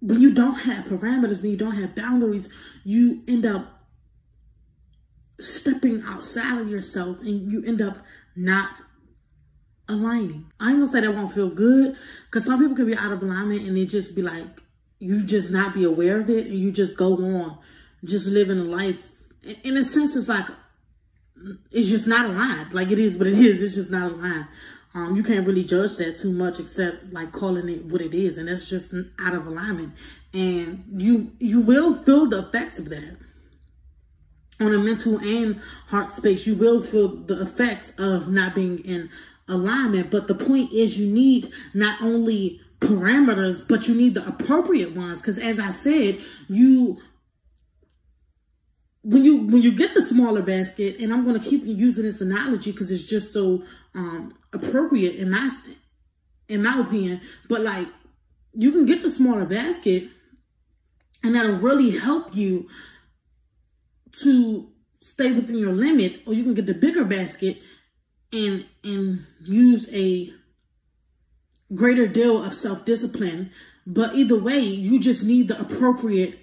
when 0.00 0.20
you 0.20 0.34
don't 0.34 0.60
have 0.60 0.84
parameters, 0.84 1.40
when 1.40 1.52
you 1.52 1.56
don't 1.56 1.76
have 1.76 1.94
boundaries, 1.94 2.50
you 2.84 3.22
end 3.26 3.46
up 3.46 3.77
stepping 5.40 6.02
outside 6.02 6.60
of 6.60 6.68
yourself 6.68 7.18
and 7.20 7.50
you 7.50 7.62
end 7.64 7.80
up 7.80 7.98
not 8.34 8.70
aligning. 9.88 10.46
I 10.60 10.70
ain't 10.70 10.78
gonna 10.78 10.90
say 10.90 11.00
that 11.00 11.14
won't 11.14 11.32
feel 11.32 11.48
good 11.50 11.96
because 12.26 12.44
some 12.44 12.60
people 12.60 12.76
can 12.76 12.86
be 12.86 12.96
out 12.96 13.12
of 13.12 13.22
alignment 13.22 13.66
and 13.66 13.76
it 13.78 13.86
just 13.86 14.14
be 14.14 14.22
like 14.22 14.46
you 14.98 15.22
just 15.22 15.50
not 15.50 15.74
be 15.74 15.84
aware 15.84 16.20
of 16.20 16.28
it 16.28 16.46
and 16.46 16.58
you 16.58 16.72
just 16.72 16.96
go 16.96 17.14
on 17.14 17.58
just 18.04 18.26
living 18.26 18.58
a 18.58 18.64
life. 18.64 18.96
In 19.62 19.76
a 19.76 19.84
sense, 19.84 20.16
it's 20.16 20.28
like 20.28 20.46
it's 21.70 21.88
just 21.88 22.06
not 22.06 22.26
aligned. 22.26 22.74
Like 22.74 22.90
it 22.90 22.98
is, 22.98 23.16
but 23.16 23.26
it 23.26 23.34
is. 23.34 23.62
It's 23.62 23.74
just 23.76 23.90
not 23.90 24.12
aligned. 24.12 24.46
Um, 24.94 25.16
you 25.16 25.22
can't 25.22 25.46
really 25.46 25.64
judge 25.64 25.96
that 25.96 26.16
too 26.16 26.32
much 26.32 26.58
except 26.58 27.12
like 27.12 27.32
calling 27.32 27.68
it 27.68 27.84
what 27.84 28.00
it 28.00 28.14
is, 28.14 28.38
and 28.38 28.48
that's 28.48 28.68
just 28.68 28.92
out 29.20 29.34
of 29.34 29.46
alignment. 29.46 29.92
And 30.34 30.84
you 30.96 31.32
you 31.38 31.60
will 31.60 31.94
feel 32.02 32.26
the 32.26 32.40
effects 32.40 32.78
of 32.78 32.88
that 32.88 33.16
on 34.60 34.74
a 34.74 34.78
mental 34.78 35.18
and 35.18 35.60
heart 35.88 36.12
space, 36.12 36.46
you 36.46 36.54
will 36.54 36.82
feel 36.82 37.08
the 37.08 37.40
effects 37.40 37.92
of 37.98 38.28
not 38.28 38.54
being 38.54 38.78
in 38.80 39.10
alignment. 39.46 40.10
But 40.10 40.26
the 40.26 40.34
point 40.34 40.72
is, 40.72 40.98
you 40.98 41.06
need 41.06 41.52
not 41.74 42.02
only 42.02 42.60
parameters, 42.80 43.66
but 43.66 43.88
you 43.88 43.94
need 43.94 44.14
the 44.14 44.26
appropriate 44.26 44.94
ones. 44.94 45.20
Because 45.20 45.38
as 45.38 45.58
I 45.58 45.70
said, 45.70 46.20
you 46.48 46.98
when 49.02 49.24
you 49.24 49.38
when 49.46 49.62
you 49.62 49.72
get 49.72 49.94
the 49.94 50.02
smaller 50.02 50.42
basket, 50.42 50.98
and 51.00 51.12
I'm 51.12 51.24
going 51.24 51.40
to 51.40 51.48
keep 51.48 51.62
using 51.64 52.04
this 52.04 52.20
analogy 52.20 52.72
because 52.72 52.90
it's 52.90 53.04
just 53.04 53.32
so 53.32 53.62
um, 53.94 54.34
appropriate 54.52 55.16
in 55.16 55.30
my 55.30 55.50
in 56.48 56.62
my 56.62 56.80
opinion. 56.80 57.20
But 57.48 57.62
like, 57.62 57.88
you 58.52 58.72
can 58.72 58.86
get 58.86 59.02
the 59.02 59.10
smaller 59.10 59.44
basket, 59.44 60.08
and 61.22 61.34
that'll 61.34 61.56
really 61.56 61.96
help 61.96 62.34
you 62.34 62.68
to 64.22 64.68
stay 65.00 65.32
within 65.32 65.58
your 65.58 65.72
limit, 65.72 66.22
or 66.26 66.34
you 66.34 66.42
can 66.42 66.54
get 66.54 66.66
the 66.66 66.74
bigger 66.74 67.04
basket 67.04 67.58
and 68.32 68.66
and 68.84 69.24
use 69.42 69.88
a 69.92 70.32
greater 71.74 72.06
deal 72.06 72.42
of 72.42 72.54
self-discipline. 72.54 73.50
But 73.86 74.14
either 74.14 74.38
way 74.38 74.60
you 74.60 74.98
just 75.00 75.24
need 75.24 75.48
the 75.48 75.60
appropriate 75.60 76.40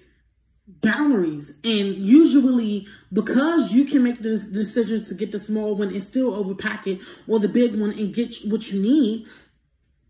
boundaries. 0.68 1.54
And 1.64 1.96
usually 1.96 2.88
because 3.14 3.72
you 3.72 3.86
can 3.86 4.04
make 4.04 4.22
the 4.22 4.38
decision 4.38 5.04
to 5.06 5.14
get 5.14 5.32
the 5.32 5.40
small 5.40 5.76
one 5.76 5.90
and 5.90 6.04
still 6.04 6.32
overpack 6.32 6.88
it 6.88 7.02
or 7.28 7.40
the 7.40 7.48
big 7.48 7.76
one 7.76 7.92
and 7.92 8.14
get 8.14 8.36
what 8.46 8.72
you 8.72 8.82
need 8.82 9.28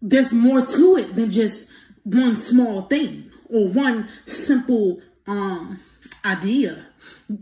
there's 0.02 0.32
more 0.32 0.66
to 0.66 0.98
it 0.98 1.16
than 1.16 1.32
just 1.32 1.68
one 2.04 2.38
small 2.38 2.84
thing 2.84 3.32
or 3.50 3.68
one 3.68 4.08
simple 4.26 5.02
um 5.28 5.80
idea 6.24 6.88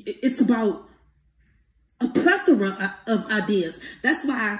it's 0.05 0.41
about 0.41 0.89
a 1.99 2.07
plethora 2.07 2.95
of 3.07 3.25
ideas 3.31 3.79
that's 4.01 4.25
why 4.25 4.59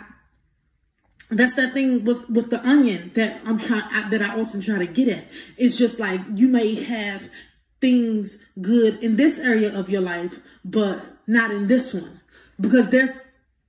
that's 1.30 1.56
that 1.56 1.74
thing 1.74 2.04
with 2.04 2.30
with 2.30 2.50
the 2.50 2.66
onion 2.68 3.12
that 3.16 3.42
i'm 3.46 3.58
trying 3.58 4.10
that 4.10 4.22
i 4.22 4.40
often 4.40 4.62
try 4.62 4.78
to 4.78 4.88
get 4.88 5.08
at 5.08 5.26
it's 5.58 5.78
just 5.78 6.00
like 6.00 6.22
you 6.36 6.48
may 6.48 6.76
have 6.76 7.30
things 7.84 8.38
good 8.62 9.04
in 9.04 9.18
this 9.18 9.38
area 9.38 9.78
of 9.78 9.90
your 9.90 10.00
life, 10.00 10.40
but 10.64 11.04
not 11.28 11.52
in 11.52 11.68
this 11.68 11.94
one. 11.94 12.22
Because 12.60 12.88
there's 12.88 13.10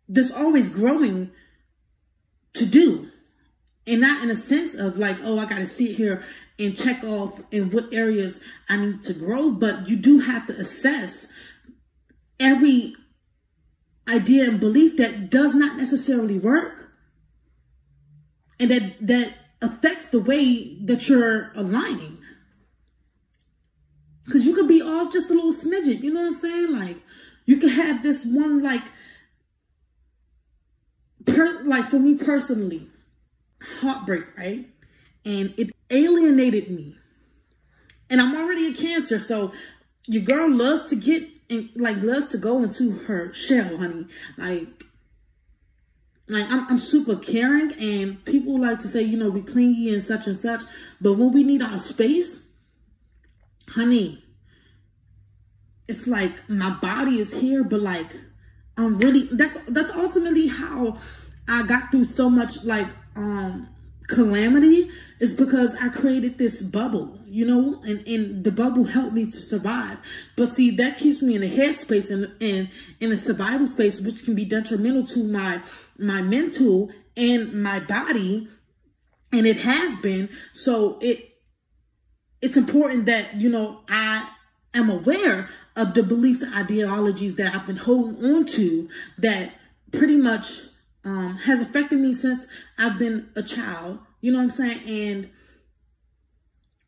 there's 0.09 0.31
always 0.31 0.71
growing 0.71 1.33
to 2.53 2.65
do. 2.65 3.11
And 3.89 4.01
not 4.01 4.23
in 4.23 4.31
a 4.31 4.37
sense 4.37 4.75
of 4.75 4.99
like, 4.99 5.19
oh, 5.25 5.41
I 5.41 5.47
gotta 5.47 5.67
sit 5.67 5.97
here 5.97 6.23
and 6.59 6.77
check 6.77 7.03
off 7.03 7.41
in 7.51 7.71
what 7.71 7.93
areas 7.93 8.39
I 8.69 8.77
need 8.77 9.03
to 9.05 9.15
grow, 9.15 9.51
but 9.51 9.89
you 9.89 9.97
do 9.97 10.21
have 10.21 10.47
to 10.47 10.53
assess 10.55 11.27
every 12.39 12.95
idea 14.09 14.49
and 14.49 14.61
belief 14.61 14.97
that 14.99 15.31
does 15.31 15.55
not 15.55 15.77
necessarily 15.77 16.39
work 16.39 16.91
and 18.61 18.71
that 18.71 18.95
that 19.01 19.35
affects 19.63 20.07
the 20.07 20.21
way 20.21 20.79
that 20.85 21.09
you're 21.09 21.51
aligning 21.55 22.19
because 24.25 24.47
you 24.47 24.55
could 24.55 24.69
be 24.69 24.81
off 24.81 25.13
just 25.13 25.31
a 25.31 25.35
little 25.35 25.53
smidget, 25.53 26.03
you 26.03 26.13
know 26.13 26.23
what 26.23 26.35
I'm 26.35 26.41
saying? 26.41 26.79
Like, 26.79 26.97
you 27.45 27.59
could 27.59 27.73
have 27.73 28.03
this 28.03 28.25
one, 28.25 28.63
like, 28.63 28.83
per, 31.27 31.63
like 31.65 31.89
for 31.89 31.99
me 31.99 32.15
personally, 32.15 32.89
heartbreak, 33.81 34.25
right? 34.37 34.69
And 35.25 35.55
it 35.57 35.74
alienated 35.91 36.71
me. 36.71 36.97
And 38.11 38.21
I'm 38.21 38.37
already 38.37 38.67
a 38.67 38.75
cancer, 38.75 39.19
so 39.19 39.53
your 40.07 40.23
girl 40.23 40.51
loves 40.51 40.91
to 40.91 40.97
get 40.97 41.29
and 41.51 41.71
like 41.77 41.99
loves 42.03 42.27
to 42.27 42.39
go 42.39 42.63
into 42.63 42.93
her 42.93 43.33
shell, 43.33 43.77
honey. 43.79 44.07
Like, 44.37 44.69
like 46.29 46.51
I'm, 46.51 46.67
I'm 46.69 46.79
super 46.79 47.17
caring, 47.17 47.73
and 47.73 48.25
people 48.25 48.61
like 48.61 48.81
to 48.81 48.89
say, 48.89 49.03
you 49.03 49.17
know, 49.17 49.31
we 49.31 49.43
clingy 49.43 49.93
and 49.93 50.03
such 50.03 50.27
and 50.27 50.39
such. 50.39 50.63
But 51.01 51.15
when 51.15 51.33
we 51.33 51.43
need 51.43 51.63
our 51.63 51.79
space, 51.79 52.41
honey, 53.69 54.25
it's 55.89 56.07
like 56.07 56.49
my 56.49 56.71
body 56.71 57.21
is 57.21 57.33
here, 57.33 57.63
but 57.63 57.81
like 57.81 58.11
I'm 58.77 58.99
really 58.99 59.29
that's 59.33 59.57
that's 59.69 59.91
ultimately 59.91 60.49
how 60.49 60.99
I 61.49 61.63
got 61.67 61.91
through 61.91 62.05
so 62.05 62.31
much 62.31 62.65
like 62.65 62.89
um 63.17 63.69
calamity 64.07 64.91
is 65.19 65.35
because 65.35 65.75
I 65.77 65.89
created 65.89 66.39
this 66.39 66.61
bubble, 66.61 67.19
you 67.27 67.47
know, 67.47 67.81
and, 67.83 68.07
and 68.07 68.45
the 68.45 68.51
bubble 68.51 68.85
helped 68.85 69.15
me 69.15 69.27
to 69.27 69.41
survive. 69.41 69.99
But 70.37 70.55
see, 70.55 70.71
that 70.73 70.99
keeps 70.99 71.23
me 71.23 71.37
in 71.37 71.43
a 71.43 71.51
headspace 71.51 72.11
and 72.11 72.31
in, 72.41 72.69
in 73.01 73.13
a 73.13 73.17
survival 73.17 73.67
space, 73.67 74.01
which 74.01 74.25
can 74.25 74.35
be 74.35 74.45
detrimental 74.45 75.05
to 75.05 75.25
my 75.25 75.63
my 75.99 76.23
mental 76.23 76.91
and 77.17 77.63
my 77.63 77.81
body. 77.81 78.49
And 79.33 79.47
it 79.47 79.57
has 79.59 79.97
been. 79.97 80.29
So 80.53 80.99
it 81.01 81.31
it's 82.43 82.57
important 82.57 83.07
that, 83.07 83.37
you 83.37 83.49
know, 83.49 83.81
I 83.89 84.29
am 84.75 84.91
aware 84.91 85.49
of 85.77 85.95
the 85.95 86.03
beliefs 86.03 86.43
and 86.43 86.55
ideologies 86.55 87.37
that 87.37 87.55
I've 87.55 87.67
been 87.67 87.77
holding 87.77 88.23
on 88.23 88.45
to 88.47 88.89
that 89.19 89.55
pretty 89.93 90.17
much 90.17 90.63
um, 91.05 91.37
has 91.39 91.61
affected 91.61 91.99
me 91.99 92.13
since 92.13 92.47
I've 92.79 92.99
been 92.99 93.29
a 93.37 93.43
child. 93.43 93.99
You 94.21 94.33
know 94.33 94.39
what 94.39 94.45
I'm 94.45 94.51
saying? 94.51 94.81
And 94.89 95.31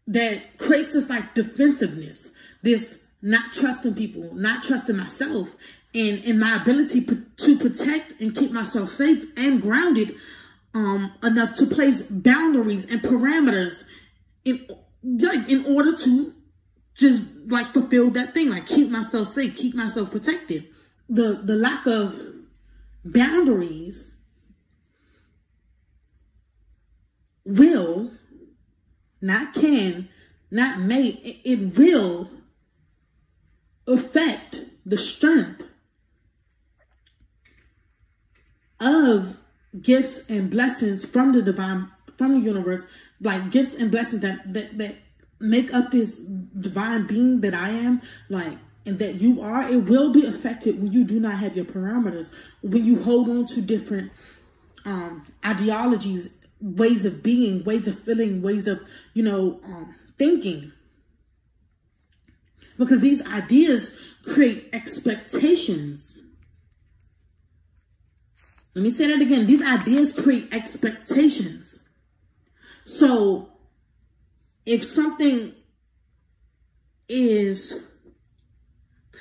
that 0.07 0.59
creates 0.59 0.93
this 0.93 1.09
like 1.09 1.35
defensiveness, 1.35 2.29
this 2.63 2.99
not 3.23 3.53
trusting 3.53 3.95
people, 3.95 4.35
not 4.35 4.63
trusting 4.63 4.97
myself, 4.97 5.49
and 5.95 6.19
in 6.25 6.39
my 6.39 6.57
ability 6.57 7.07
to 7.37 7.59
protect 7.59 8.21
and 8.21 8.35
keep 8.35 8.53
myself 8.53 8.93
safe 8.93 9.25
and 9.37 9.61
grounded 9.61 10.15
um, 10.75 11.13
enough 11.23 11.55
to 11.55 11.67
place 11.67 12.03
boundaries 12.03 12.85
and 12.85 13.03
parameters 13.03 13.83
in 14.45 14.67
like 15.03 15.49
in 15.49 15.65
order 15.65 15.97
to 15.97 16.35
just 16.95 17.23
like 17.47 17.73
fulfill 17.73 18.11
that 18.11 18.35
thing, 18.35 18.51
like 18.51 18.67
keep 18.67 18.91
myself 18.91 19.33
safe, 19.33 19.57
keep 19.57 19.75
myself 19.75 20.11
protected. 20.11 20.67
The 21.09 21.41
the 21.43 21.57
lack 21.57 21.87
of 21.87 22.15
boundaries 23.13 24.11
will, 27.45 28.11
not 29.21 29.55
can, 29.55 30.09
not 30.51 30.81
may, 30.81 31.09
it, 31.09 31.41
it 31.45 31.79
will 31.79 32.31
affect 33.87 34.65
the 34.85 34.99
strength 34.99 35.63
of 38.81 39.37
gifts 39.81 40.21
and 40.29 40.51
blessings 40.51 41.05
from 41.05 41.33
the 41.33 41.43
divine 41.43 41.91
from 42.17 42.41
the 42.41 42.47
universe. 42.47 42.83
Like 43.21 43.51
gifts 43.51 43.75
and 43.75 43.91
blessings 43.91 44.23
that 44.23 44.53
that, 44.53 44.79
that 44.79 44.97
make 45.41 45.73
up 45.73 45.91
this 45.91 46.17
divine 46.17 47.07
being 47.07 47.41
that 47.43 47.55
I 47.55 47.71
am, 47.71 48.01
like, 48.29 48.59
and 48.87 48.99
that 49.01 49.17
you 49.17 49.43
are, 49.43 49.69
it 49.69 49.85
will 49.85 50.13
be 50.13 50.25
affected 50.25 50.81
when 50.81 50.93
you 50.93 51.05
do 51.05 51.19
not 51.19 51.39
have 51.39 51.57
your 51.57 51.65
parameters, 51.65 52.31
when 52.63 52.85
you 52.85 53.03
hold 53.03 53.29
on 53.29 53.45
to 53.47 53.61
different 53.61 54.13
um, 54.85 55.27
ideologies, 55.45 56.31
ways 56.61 57.05
of 57.05 57.23
being, 57.23 57.65
ways 57.65 57.87
of 57.87 57.99
feeling, 58.05 58.41
ways 58.43 58.67
of, 58.67 58.81
you 59.13 59.23
know, 59.23 59.61
um, 59.65 59.95
thinking. 60.19 60.73
Because 62.79 63.01
these 63.01 63.21
ideas 63.27 63.91
create 64.23 64.69
expectations. 64.73 66.15
Let 68.75 68.83
me 68.83 68.91
say 68.91 69.07
that 69.07 69.21
again. 69.21 69.47
These 69.47 69.63
ideas 69.63 70.13
create 70.13 70.53
expectations. 70.53 71.79
So 72.85 73.49
if 74.67 74.85
something 74.85 75.57
is 77.09 77.75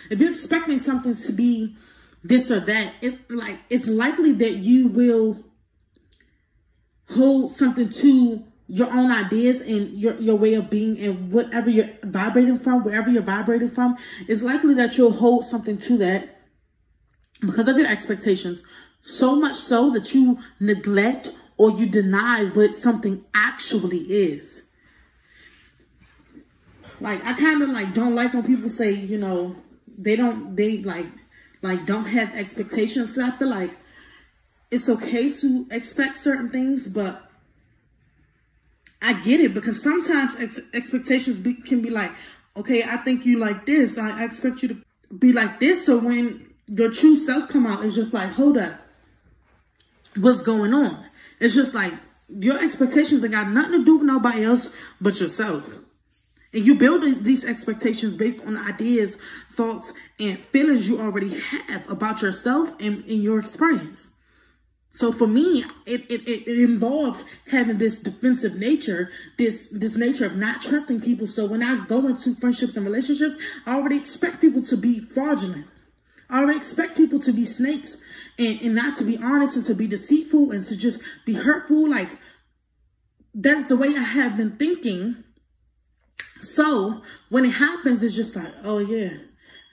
if 0.10 0.20
you're 0.20 0.32
expecting 0.32 0.80
something 0.80 1.16
to 1.16 1.32
be 1.32 1.76
this 2.24 2.50
or 2.50 2.60
that, 2.62 2.94
it's 3.02 3.18
like 3.30 3.60
it's 3.70 3.88
likely 3.88 4.32
that 4.34 4.58
you 4.58 4.88
will 4.88 5.44
hold 7.10 7.52
something 7.52 7.90
to 7.90 8.44
your 8.68 8.92
own 8.92 9.12
ideas 9.12 9.62
and 9.62 9.92
your, 9.92 10.20
your 10.20 10.36
way 10.36 10.56
of 10.56 10.70
being 10.70 11.00
and 11.00 11.32
whatever 11.32 11.70
you're 11.70 11.90
vibrating 12.04 12.58
from, 12.58 12.84
wherever 12.84 13.12
you're 13.12 13.22
vibrating 13.22 13.70
from, 13.70 13.96
it's 14.28 14.42
likely 14.42 14.74
that 14.74 14.98
you'll 14.98 15.12
hold 15.12 15.46
something 15.46 15.78
to 15.78 15.98
that 15.98 16.42
because 17.42 17.68
of 17.68 17.78
your 17.78 17.88
expectations. 17.88 18.64
So 19.02 19.36
much 19.36 19.56
so 19.56 19.92
that 19.92 20.16
you 20.16 20.40
neglect 20.60 21.32
or 21.58 21.72
you 21.72 21.86
deny 21.86 22.46
what 22.46 22.74
something 22.74 23.24
actually 23.36 24.00
is. 24.00 24.62
Like 27.00 27.24
I 27.24 27.34
kind 27.34 27.62
of 27.62 27.70
like 27.70 27.94
don't 27.94 28.16
like 28.16 28.34
when 28.34 28.44
people 28.44 28.70
say, 28.70 28.92
you 28.92 29.18
know, 29.18 29.56
they 29.98 30.16
don't 30.16 30.56
they 30.56 30.80
like 30.80 31.08
like 31.62 31.86
don't 31.86 32.06
have 32.06 32.34
expectations. 32.34 33.14
Cause 33.14 33.24
I 33.24 33.38
feel 33.38 33.50
like 33.50 33.72
it's 34.72 34.90
okay 34.90 35.32
to 35.32 35.68
expect 35.72 36.18
certain 36.18 36.50
things, 36.50 36.88
but 36.88 37.30
I 39.02 39.14
get 39.14 39.40
it 39.40 39.54
because 39.54 39.82
sometimes 39.82 40.32
ex- 40.40 40.60
expectations 40.74 41.40
be, 41.40 41.54
can 41.54 41.82
be 41.82 41.90
like, 41.90 42.12
okay, 42.58 42.84
I 42.84 42.98
think 42.98 43.26
you 43.26 43.38
like 43.38 43.66
this. 43.66 43.98
I, 43.98 44.24
expect 44.24 44.64
you 44.64 44.70
to 44.70 44.78
be 45.18 45.32
like 45.32 45.60
this. 45.60 45.86
So 45.86 45.98
when 45.98 46.54
your 46.68 46.92
true 46.92 47.16
self 47.16 47.48
come 47.50 47.68
out, 47.68 47.86
it's 47.86 47.96
just 47.96 48.14
like, 48.14 48.32
hold 48.32 48.58
up, 48.58 48.80
what's 50.16 50.42
going 50.42 50.74
on? 50.74 51.06
It's 51.40 51.54
just 51.54 51.74
like 51.74 51.94
your 52.28 52.58
expectations 52.64 53.24
ain't 53.24 53.34
got 53.34 53.50
nothing 53.50 53.80
to 53.80 53.86
do 53.86 53.98
with 53.98 54.08
nobody 54.08 54.44
else 54.44 54.70
but 55.00 55.20
yourself. 55.20 55.64
And 56.54 56.66
you 56.66 56.76
build 56.76 57.24
these 57.24 57.44
expectations 57.44 58.16
based 58.16 58.40
on 58.42 58.58
ideas, 58.58 59.18
thoughts, 59.52 59.92
and 60.20 60.40
feelings 60.52 60.88
you 60.88 61.00
already 61.02 61.40
have 61.40 61.90
about 61.90 62.22
yourself 62.22 62.70
and, 62.80 63.04
and 63.04 63.24
your 63.24 63.40
experience. 63.40 64.08
So 64.96 65.12
for 65.12 65.28
me, 65.28 65.66
it, 65.86 66.10
it, 66.10 66.26
it 66.26 66.48
involved 66.48 67.26
having 67.52 67.80
this 67.80 68.00
defensive 68.00 68.56
nature, 68.56 69.12
this 69.38 69.68
this 69.70 69.98
nature 69.98 70.26
of 70.26 70.38
not 70.38 70.62
trusting 70.62 71.02
people. 71.02 71.28
So 71.28 71.44
when 71.46 71.62
I 71.62 71.86
go 71.86 72.08
into 72.08 72.34
friendships 72.36 72.78
and 72.78 72.86
relationships, 72.86 73.36
I 73.66 73.76
already 73.76 73.98
expect 73.98 74.40
people 74.40 74.62
to 74.62 74.78
be 74.78 75.02
fraudulent. 75.02 75.68
I 76.30 76.40
already 76.40 76.58
expect 76.58 76.96
people 76.96 77.20
to 77.20 77.34
be 77.34 77.46
snakes 77.46 77.98
and, 78.40 78.62
and 78.62 78.74
not 78.74 78.96
to 78.96 79.04
be 79.04 79.18
honest 79.18 79.58
and 79.58 79.66
to 79.66 79.76
be 79.76 79.86
deceitful 79.86 80.52
and 80.52 80.66
to 80.66 80.78
just 80.78 81.00
be 81.26 81.34
hurtful. 81.34 81.90
Like 81.90 82.12
that's 83.34 83.68
the 83.68 83.76
way 83.76 83.90
I 83.90 84.02
have 84.02 84.38
been 84.38 84.56
thinking. 84.56 85.25
So 86.46 87.02
when 87.30 87.46
it 87.46 87.52
happens, 87.52 88.04
it's 88.04 88.16
just 88.16 88.36
like, 88.36 88.54
oh 88.64 88.80
yeah, 88.80 89.18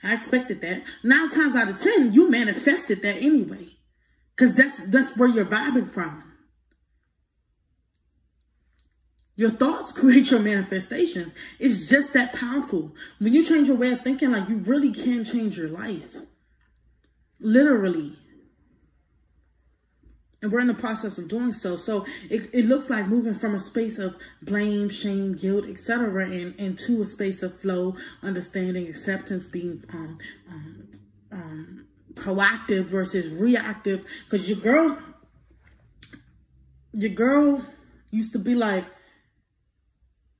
I 0.02 0.14
expected 0.14 0.60
that. 0.62 0.82
Nine 1.02 1.30
times 1.30 1.54
out 1.54 1.68
of 1.68 1.80
ten, 1.80 2.12
you 2.12 2.30
manifested 2.30 3.02
that 3.02 3.16
anyway. 3.16 3.68
Cause 4.36 4.54
that's 4.54 4.84
that's 4.86 5.16
where 5.16 5.28
you're 5.28 5.44
vibing 5.44 5.90
from. 5.90 6.24
Your 9.36 9.50
thoughts 9.50 9.92
create 10.00 10.30
your 10.30 10.40
manifestations. 10.40 11.32
It's 11.58 11.88
just 11.88 12.12
that 12.12 12.32
powerful. 12.32 12.94
When 13.18 13.32
you 13.32 13.44
change 13.44 13.68
your 13.68 13.76
way 13.76 13.92
of 13.92 14.02
thinking, 14.02 14.32
like 14.32 14.48
you 14.48 14.56
really 14.56 14.92
can 14.92 15.24
change 15.24 15.56
your 15.56 15.68
life. 15.68 16.16
Literally. 17.40 18.16
And 20.42 20.50
we're 20.50 20.60
in 20.60 20.66
the 20.66 20.74
process 20.74 21.18
of 21.18 21.28
doing 21.28 21.52
so. 21.52 21.76
So 21.76 22.04
it, 22.28 22.50
it 22.52 22.66
looks 22.66 22.90
like 22.90 23.06
moving 23.06 23.34
from 23.34 23.54
a 23.54 23.60
space 23.60 23.98
of 23.98 24.16
blame, 24.42 24.88
shame, 24.88 25.36
guilt, 25.36 25.66
etc., 25.68 26.24
and 26.24 26.54
into 26.56 27.00
a 27.00 27.04
space 27.04 27.42
of 27.42 27.58
flow, 27.60 27.94
understanding, 28.22 28.88
acceptance, 28.88 29.46
being 29.46 29.84
um, 29.94 30.18
um, 30.50 30.88
um, 31.30 31.86
proactive 32.14 32.86
versus 32.86 33.30
reactive. 33.30 34.04
Because 34.24 34.48
your 34.48 34.58
girl, 34.58 34.98
your 36.92 37.10
girl 37.10 37.64
used 38.10 38.32
to 38.32 38.40
be 38.40 38.56
like, 38.56 38.84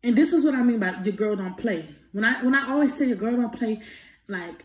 and 0.02 0.16
this 0.16 0.32
is 0.32 0.44
what 0.44 0.54
I 0.54 0.62
mean 0.62 0.80
by 0.80 1.00
your 1.04 1.14
girl 1.14 1.36
don't 1.36 1.56
play. 1.56 1.88
When 2.10 2.24
I 2.24 2.42
when 2.42 2.54
I 2.54 2.70
always 2.70 2.96
say 2.96 3.06
your 3.06 3.16
girl 3.16 3.36
don't 3.36 3.56
play, 3.56 3.80
like 4.26 4.64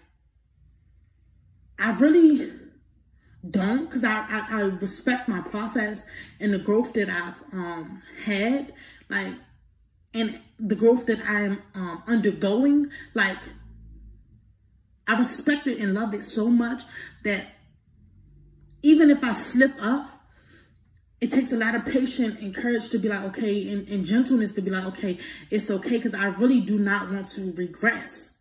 I 1.79 1.91
really 1.91 2.51
don't 3.49 3.85
because 3.85 4.03
I, 4.03 4.25
I, 4.29 4.45
I 4.49 4.61
respect 4.61 5.27
my 5.27 5.41
process 5.41 6.01
and 6.39 6.53
the 6.53 6.59
growth 6.59 6.93
that 6.93 7.09
I've 7.09 7.35
um 7.53 8.01
had, 8.25 8.73
like 9.09 9.33
and 10.13 10.41
the 10.59 10.75
growth 10.75 11.05
that 11.07 11.19
I'm 11.27 11.61
um 11.75 12.03
undergoing, 12.07 12.91
like 13.13 13.37
I 15.07 15.17
respect 15.17 15.67
it 15.67 15.79
and 15.79 15.93
love 15.93 16.13
it 16.13 16.23
so 16.23 16.47
much 16.47 16.83
that 17.23 17.47
even 18.81 19.09
if 19.09 19.23
I 19.23 19.33
slip 19.33 19.73
up 19.81 20.17
it 21.19 21.31
takes 21.31 21.51
a 21.51 21.57
lot 21.57 21.73
of 21.73 21.83
patience 21.85 22.37
and 22.41 22.53
courage 22.53 22.89
to 22.89 22.99
be 22.99 23.09
like, 23.09 23.23
okay, 23.23 23.69
and, 23.69 23.87
and 23.87 24.05
gentleness 24.05 24.53
to 24.53 24.61
be 24.61 24.69
like, 24.69 24.85
okay, 24.85 25.17
it's 25.49 25.71
okay, 25.71 25.97
because 25.97 26.13
I 26.13 26.25
really 26.25 26.61
do 26.61 26.77
not 26.77 27.09
want 27.09 27.27
to 27.29 27.51
regress. 27.53 28.31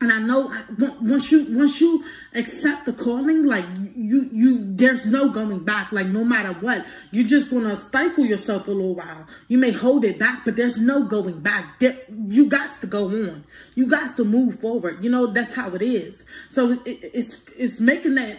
And 0.00 0.12
I 0.12 0.20
know 0.20 0.54
once 1.00 1.32
you 1.32 1.44
once 1.50 1.80
you 1.80 2.04
accept 2.32 2.86
the 2.86 2.92
calling, 2.92 3.44
like 3.44 3.64
you 3.96 4.30
you 4.32 4.60
there's 4.62 5.04
no 5.04 5.28
going 5.28 5.64
back. 5.64 5.90
Like 5.90 6.06
no 6.06 6.22
matter 6.22 6.52
what, 6.52 6.86
you're 7.10 7.26
just 7.26 7.50
gonna 7.50 7.76
stifle 7.76 8.24
yourself 8.24 8.68
a 8.68 8.70
little 8.70 8.94
while. 8.94 9.26
You 9.48 9.58
may 9.58 9.72
hold 9.72 10.04
it 10.04 10.16
back, 10.16 10.44
but 10.44 10.54
there's 10.54 10.78
no 10.78 11.02
going 11.02 11.40
back. 11.40 11.80
There, 11.80 11.98
you 12.28 12.46
got 12.46 12.80
to 12.80 12.86
go 12.86 13.06
on. 13.06 13.44
You 13.74 13.86
got 13.86 14.16
to 14.18 14.24
move 14.24 14.60
forward. 14.60 15.02
You 15.02 15.10
know 15.10 15.32
that's 15.32 15.54
how 15.54 15.70
it 15.70 15.82
is. 15.82 16.22
So 16.48 16.72
it, 16.72 16.82
it's 16.86 17.38
it's 17.56 17.80
making 17.80 18.14
that 18.14 18.38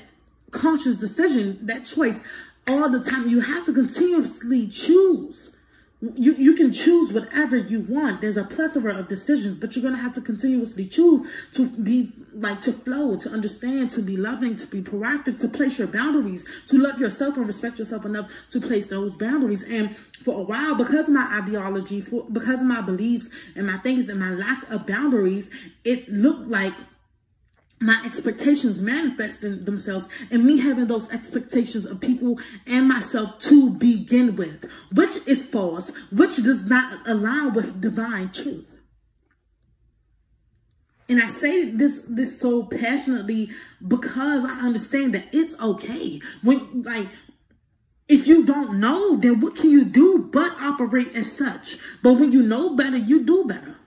conscious 0.51 0.95
decision, 0.95 1.59
that 1.63 1.83
choice 1.83 2.21
all 2.69 2.89
the 2.89 3.03
time. 3.03 3.27
You 3.27 3.41
have 3.41 3.65
to 3.65 3.73
continuously 3.73 4.67
choose. 4.67 5.51
You, 6.01 6.33
you 6.35 6.55
can 6.55 6.71
choose 6.71 7.11
whatever 7.11 7.57
you 7.57 7.81
want. 7.81 8.21
There's 8.21 8.37
a 8.37 8.45
plethora 8.45 8.97
of 8.97 9.09
decisions, 9.09 9.57
but 9.57 9.75
you're 9.75 9.83
going 9.83 9.95
to 9.95 10.01
have 10.01 10.13
to 10.13 10.21
continuously 10.21 10.85
choose 10.85 11.29
to 11.53 11.67
be 11.67 12.13
like 12.33 12.61
to 12.61 12.71
flow, 12.71 13.17
to 13.17 13.29
understand, 13.29 13.91
to 13.91 14.01
be 14.01 14.15
loving, 14.15 14.55
to 14.57 14.67
be 14.67 14.81
proactive, 14.81 15.37
to 15.39 15.49
place 15.49 15.77
your 15.77 15.89
boundaries, 15.89 16.45
to 16.67 16.77
love 16.77 16.99
yourself 16.99 17.35
and 17.35 17.45
respect 17.45 17.79
yourself 17.79 18.05
enough 18.05 18.31
to 18.51 18.61
place 18.61 18.87
those 18.87 19.17
boundaries. 19.17 19.61
And 19.63 19.97
for 20.23 20.39
a 20.39 20.43
while, 20.43 20.73
because 20.75 21.09
of 21.09 21.13
my 21.13 21.37
ideology, 21.37 21.99
for 21.99 22.23
because 22.31 22.61
of 22.61 22.67
my 22.67 22.79
beliefs 22.79 23.27
and 23.55 23.67
my 23.67 23.77
things 23.79 24.07
and 24.07 24.19
my 24.19 24.29
lack 24.29 24.69
of 24.69 24.87
boundaries, 24.87 25.49
it 25.83 26.07
looked 26.07 26.47
like 26.47 26.75
my 27.81 28.01
expectations 28.05 28.81
manifesting 28.81 29.63
themselves 29.63 30.07
and 30.29 30.43
me 30.43 30.59
having 30.59 30.87
those 30.87 31.09
expectations 31.09 31.85
of 31.85 31.99
people 31.99 32.37
and 32.67 32.87
myself 32.87 33.39
to 33.39 33.69
begin 33.69 34.35
with, 34.35 34.69
which 34.91 35.15
is 35.25 35.43
false, 35.43 35.89
which 36.11 36.37
does 36.43 36.65
not 36.65 37.07
align 37.07 37.53
with 37.53 37.79
divine 37.81 38.31
truth. 38.31 38.75
And 41.07 41.23
I 41.23 41.29
say 41.31 41.65
this 41.71 42.01
this 42.07 42.39
so 42.39 42.63
passionately 42.63 43.49
because 43.85 44.45
I 44.45 44.59
understand 44.59 45.15
that 45.15 45.29
it's 45.31 45.55
okay. 45.59 46.21
When 46.43 46.83
like 46.83 47.07
if 48.07 48.27
you 48.27 48.45
don't 48.45 48.79
know, 48.79 49.17
then 49.17 49.39
what 49.39 49.55
can 49.55 49.71
you 49.71 49.85
do 49.85 50.29
but 50.31 50.51
operate 50.59 51.15
as 51.15 51.35
such? 51.35 51.77
But 52.03 52.13
when 52.13 52.31
you 52.31 52.43
know 52.43 52.75
better, 52.75 52.97
you 52.97 53.23
do 53.23 53.45
better. 53.45 53.78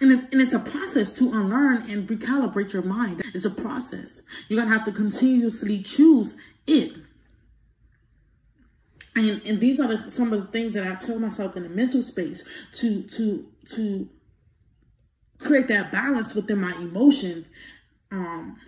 And 0.00 0.12
it's, 0.12 0.22
and 0.32 0.42
it's 0.42 0.52
a 0.52 0.58
process 0.58 1.10
to 1.12 1.32
unlearn 1.32 1.90
and 1.90 2.06
recalibrate 2.06 2.72
your 2.72 2.82
mind. 2.82 3.22
It's 3.32 3.46
a 3.46 3.50
process. 3.50 4.20
You're 4.48 4.58
going 4.58 4.68
to 4.68 4.76
have 4.76 4.84
to 4.86 4.92
continuously 4.92 5.82
choose 5.82 6.36
it. 6.66 6.92
And, 9.14 9.40
and 9.46 9.60
these 9.60 9.80
are 9.80 9.88
the, 9.88 10.10
some 10.10 10.34
of 10.34 10.40
the 10.40 10.46
things 10.48 10.74
that 10.74 10.86
I 10.86 10.96
tell 10.96 11.18
myself 11.18 11.56
in 11.56 11.62
the 11.62 11.70
mental 11.70 12.02
space 12.02 12.42
to, 12.74 13.02
to, 13.04 13.46
to 13.70 14.08
create 15.38 15.68
that 15.68 15.90
balance 15.90 16.34
within 16.34 16.60
my 16.60 16.74
emotions, 16.76 17.46
um, 18.12 18.58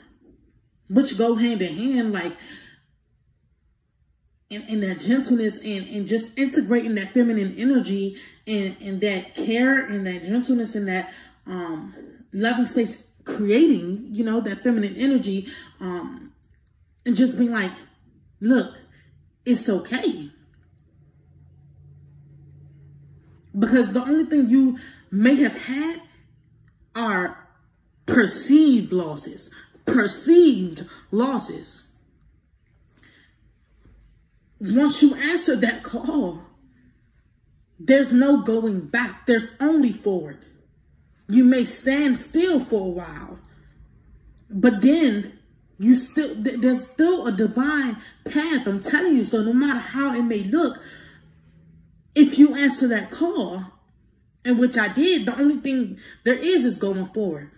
which 0.88 1.18
go 1.18 1.34
hand 1.34 1.60
in 1.60 1.76
hand. 1.76 2.12
Like, 2.14 2.34
and, 4.50 4.64
and 4.68 4.82
that 4.82 5.00
gentleness 5.00 5.56
and, 5.58 5.86
and 5.88 6.06
just 6.06 6.30
integrating 6.36 6.94
that 6.94 7.12
feminine 7.12 7.54
energy 7.58 8.16
and, 8.46 8.76
and 8.80 9.00
that 9.00 9.34
care 9.34 9.84
and 9.84 10.06
that 10.06 10.24
gentleness 10.24 10.74
and 10.74 10.88
that 10.88 11.12
um, 11.46 11.94
loving 12.32 12.66
space, 12.66 12.98
creating, 13.24 14.08
you 14.10 14.24
know, 14.24 14.40
that 14.40 14.62
feminine 14.62 14.96
energy, 14.96 15.46
um, 15.80 16.32
and 17.04 17.16
just 17.16 17.38
being 17.38 17.52
like, 17.52 17.72
look, 18.40 18.74
it's 19.44 19.68
okay. 19.68 20.30
Because 23.58 23.92
the 23.92 24.02
only 24.02 24.24
thing 24.26 24.48
you 24.48 24.78
may 25.10 25.34
have 25.36 25.56
had 25.64 26.02
are 26.94 27.48
perceived 28.06 28.92
losses, 28.92 29.50
perceived 29.84 30.86
losses 31.10 31.87
once 34.60 35.02
you 35.02 35.14
answer 35.14 35.56
that 35.56 35.82
call, 35.82 36.42
there's 37.78 38.12
no 38.12 38.42
going 38.42 38.80
back. 38.80 39.26
There's 39.26 39.52
only 39.60 39.92
forward. 39.92 40.38
You 41.28 41.44
may 41.44 41.64
stand 41.64 42.16
still 42.16 42.64
for 42.64 42.80
a 42.80 42.90
while, 42.90 43.38
but 44.50 44.80
then 44.80 45.38
you 45.78 45.94
still 45.94 46.34
there's 46.36 46.86
still 46.88 47.26
a 47.26 47.32
divine 47.32 47.98
path. 48.24 48.66
I'm 48.66 48.80
telling 48.80 49.14
you. 49.14 49.24
So 49.24 49.42
no 49.42 49.52
matter 49.52 49.78
how 49.78 50.14
it 50.14 50.22
may 50.22 50.42
look, 50.42 50.80
if 52.14 52.38
you 52.38 52.56
answer 52.56 52.88
that 52.88 53.10
call, 53.10 53.64
and 54.44 54.58
which 54.58 54.76
I 54.76 54.88
did, 54.88 55.26
the 55.26 55.38
only 55.38 55.58
thing 55.58 55.98
there 56.24 56.38
is 56.38 56.64
is 56.64 56.76
going 56.76 57.08
forward. 57.08 57.50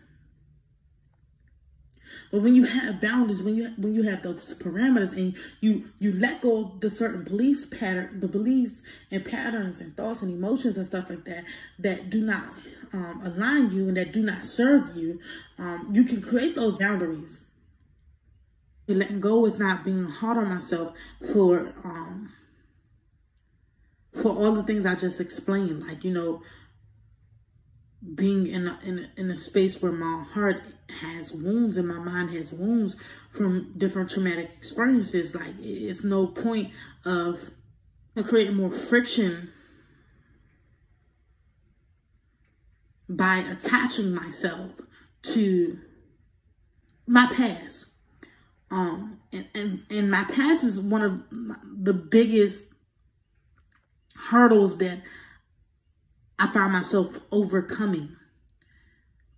But 2.31 2.43
when 2.43 2.55
you 2.55 2.64
have 2.64 3.01
boundaries, 3.01 3.43
when 3.43 3.57
you 3.57 3.73
when 3.77 3.93
you 3.95 4.05
have 4.05 4.23
those 4.23 4.55
parameters 4.55 5.12
and 5.12 5.37
you 5.61 5.90
you 5.99 6.12
let 6.12 6.40
go 6.40 6.64
of 6.64 6.81
the 6.81 6.88
certain 6.88 7.25
beliefs 7.25 7.64
pattern, 7.64 8.21
the 8.21 8.29
beliefs 8.29 8.83
and 9.11 9.25
patterns 9.25 9.81
and 9.81 9.97
thoughts 9.97 10.23
and 10.23 10.33
emotions 10.33 10.77
and 10.77 10.87
stuff 10.87 11.11
like 11.11 11.25
that 11.25 11.45
that 11.81 12.09
do 12.09 12.21
not 12.21 12.45
um, 12.93 13.21
align 13.25 13.73
you 13.73 13.88
and 13.88 13.97
that 13.97 14.12
do 14.12 14.23
not 14.23 14.47
serve 14.47 14.97
you, 14.97 15.19
um, 15.59 15.88
you 15.93 16.05
can 16.05 16.23
create 16.23 16.55
those 16.55 16.79
boundaries. 16.79 17.40
Letting 18.87 19.21
go 19.21 19.45
is 19.45 19.59
not 19.59 19.85
being 19.85 20.07
hard 20.07 20.37
on 20.38 20.49
myself 20.49 20.95
for 21.33 21.73
um, 21.85 22.33
for 24.14 24.31
all 24.31 24.53
the 24.53 24.62
things 24.62 24.87
I 24.87 24.95
just 24.95 25.21
explained, 25.21 25.83
like 25.87 26.05
you 26.05 26.12
know 26.12 26.43
being 28.15 28.47
in 28.47 28.67
a, 28.67 28.79
in 28.83 28.99
a, 28.99 29.21
in 29.21 29.31
a 29.31 29.37
space 29.37 29.83
where 29.83 29.93
my 29.93 30.25
heart 30.33 30.63
has 31.01 31.33
wounds 31.33 31.77
and 31.77 31.87
my 31.87 31.99
mind 31.99 32.31
has 32.31 32.53
wounds 32.53 32.97
from 33.33 33.75
different 33.77 34.11
traumatic 34.11 34.51
experiences 34.57 35.35
like 35.35 35.55
it's 35.61 36.03
no 36.03 36.27
point 36.27 36.71
of 37.05 37.51
creating 38.25 38.57
more 38.57 38.71
friction 38.71 39.51
by 43.09 43.39
attaching 43.39 44.15
myself 44.15 44.71
to 45.23 45.79
my 47.07 47.31
past. 47.33 47.87
Um 48.71 49.19
and, 49.33 49.49
and 49.55 49.83
and 49.91 50.11
my 50.11 50.25
past 50.25 50.65
is 50.65 50.81
one 50.81 51.03
of 51.03 51.23
the 51.83 51.93
biggest 51.93 52.63
hurdles 54.15 54.77
that 54.79 55.03
I 56.40 56.46
found 56.46 56.72
myself 56.72 57.18
overcoming 57.31 58.16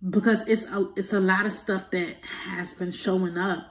because 0.09 0.41
it's 0.47 0.63
a, 0.63 0.89
it's 0.95 1.11
a 1.11 1.19
lot 1.19 1.45
of 1.45 1.51
stuff 1.51 1.91
that 1.91 2.15
has 2.45 2.71
been 2.71 2.93
showing 2.93 3.37
up 3.37 3.69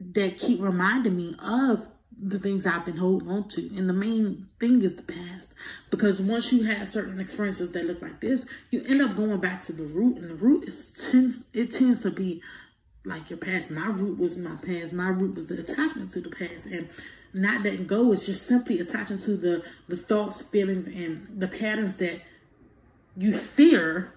that 0.00 0.38
keep 0.38 0.60
reminding 0.62 1.16
me 1.16 1.34
of 1.40 1.88
the 2.20 2.38
things 2.38 2.64
I've 2.64 2.84
been 2.84 2.96
holding 2.96 3.28
on 3.28 3.48
to. 3.48 3.76
And 3.76 3.88
the 3.88 3.92
main 3.92 4.46
thing 4.60 4.82
is 4.82 4.94
the 4.94 5.02
past. 5.02 5.48
Because 5.90 6.20
once 6.20 6.52
you 6.52 6.62
have 6.64 6.88
certain 6.88 7.18
experiences 7.18 7.72
that 7.72 7.84
look 7.84 8.00
like 8.02 8.20
this, 8.20 8.46
you 8.70 8.84
end 8.84 9.02
up 9.02 9.16
going 9.16 9.40
back 9.40 9.64
to 9.66 9.72
the 9.72 9.84
root. 9.84 10.16
And 10.18 10.30
the 10.30 10.34
root 10.34 10.68
is 10.68 10.92
tends 11.10 11.38
it 11.52 11.72
tends 11.72 12.02
to 12.02 12.10
be 12.12 12.40
like 13.04 13.30
your 13.30 13.38
past. 13.38 13.70
My 13.70 13.86
root 13.86 14.18
was 14.18 14.36
my 14.36 14.56
past. 14.56 14.92
My 14.92 15.08
root 15.08 15.34
was 15.34 15.48
the 15.48 15.58
attachment 15.58 16.12
to 16.12 16.20
the 16.20 16.30
past. 16.30 16.66
And 16.66 16.88
not 17.32 17.62
letting 17.62 17.86
go 17.86 18.12
is 18.12 18.26
just 18.26 18.46
simply 18.46 18.80
attaching 18.80 19.18
to 19.20 19.36
the 19.36 19.62
the 19.88 19.96
thoughts, 19.96 20.42
feelings, 20.42 20.86
and 20.86 21.28
the 21.40 21.48
patterns 21.48 21.96
that 21.96 22.22
you 23.16 23.32
fear 23.32 24.12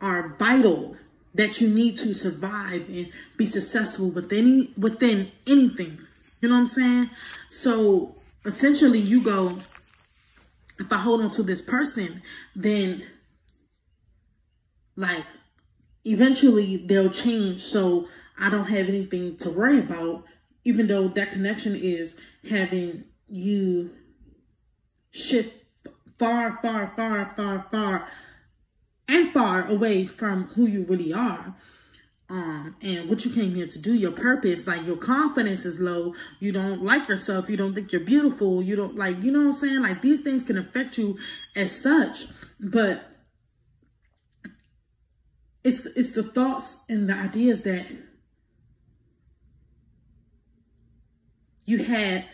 are 0.00 0.36
vital 0.38 0.96
that 1.34 1.60
you 1.60 1.68
need 1.68 1.96
to 1.98 2.12
survive 2.14 2.88
and 2.88 3.10
be 3.36 3.46
successful 3.46 4.08
within 4.08 4.72
within 4.76 5.30
anything. 5.46 5.98
You 6.40 6.48
know 6.48 6.56
what 6.56 6.62
I'm 6.62 6.66
saying? 6.66 7.10
So 7.50 8.16
essentially 8.44 8.98
you 8.98 9.22
go, 9.22 9.58
if 10.78 10.92
I 10.92 10.98
hold 10.98 11.22
on 11.22 11.30
to 11.30 11.42
this 11.42 11.60
person, 11.60 12.22
then 12.54 13.04
like 14.96 15.24
eventually 16.04 16.76
they'll 16.76 17.10
change 17.10 17.62
so 17.62 18.08
I 18.38 18.50
don't 18.50 18.68
have 18.68 18.88
anything 18.88 19.36
to 19.38 19.50
worry 19.50 19.78
about, 19.78 20.24
even 20.66 20.88
though 20.88 21.06
that 21.06 21.30
connection 21.30 21.76
is 21.76 22.16
having 22.50 23.04
you 23.28 23.88
shift 25.12 25.54
far, 26.18 26.58
far, 26.60 26.92
far, 26.96 27.32
far, 27.36 27.66
far, 27.70 28.08
and 29.06 29.32
far 29.32 29.64
away 29.68 30.06
from 30.06 30.48
who 30.48 30.66
you 30.66 30.84
really 30.84 31.12
are. 31.12 31.54
Um, 32.28 32.74
and 32.82 33.08
what 33.08 33.24
you 33.24 33.30
came 33.30 33.54
here 33.54 33.68
to 33.68 33.78
do, 33.78 33.94
your 33.94 34.10
purpose, 34.10 34.66
like 34.66 34.84
your 34.84 34.96
confidence 34.96 35.64
is 35.64 35.78
low, 35.78 36.14
you 36.40 36.50
don't 36.50 36.82
like 36.82 37.08
yourself, 37.08 37.48
you 37.48 37.56
don't 37.56 37.72
think 37.72 37.92
you're 37.92 38.00
beautiful, 38.00 38.60
you 38.60 38.74
don't 38.74 38.96
like, 38.96 39.22
you 39.22 39.30
know 39.30 39.38
what 39.38 39.44
I'm 39.44 39.52
saying? 39.52 39.82
Like 39.82 40.02
these 40.02 40.22
things 40.22 40.42
can 40.42 40.58
affect 40.58 40.98
you 40.98 41.16
as 41.54 41.80
such, 41.80 42.26
but 42.58 43.08
it's 45.62 45.86
it's 45.86 46.10
the 46.10 46.24
thoughts 46.24 46.76
and 46.88 47.08
the 47.08 47.14
ideas 47.14 47.62
that 47.62 47.86
you 51.66 51.84
had 51.84 52.24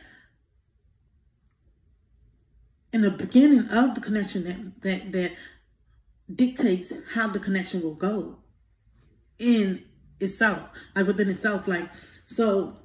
in 2.92 3.00
the 3.00 3.10
beginning 3.10 3.66
of 3.68 3.94
the 3.94 4.00
connection 4.00 4.44
that 4.44 4.82
that 4.82 5.12
that 5.12 5.32
dictates 6.32 6.92
how 7.14 7.26
the 7.26 7.40
connection 7.40 7.82
will 7.82 7.94
go 7.94 8.36
in 9.38 9.82
itself 10.20 10.68
like 10.94 11.06
within 11.06 11.28
itself 11.28 11.66
like 11.66 11.90
so 12.26 12.76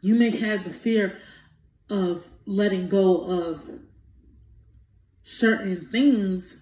you 0.00 0.14
may 0.14 0.30
have 0.30 0.64
the 0.64 0.72
fear 0.72 1.18
of 1.90 2.24
letting 2.46 2.88
go 2.88 3.22
of 3.22 3.60
certain 5.22 5.88
things 5.90 6.56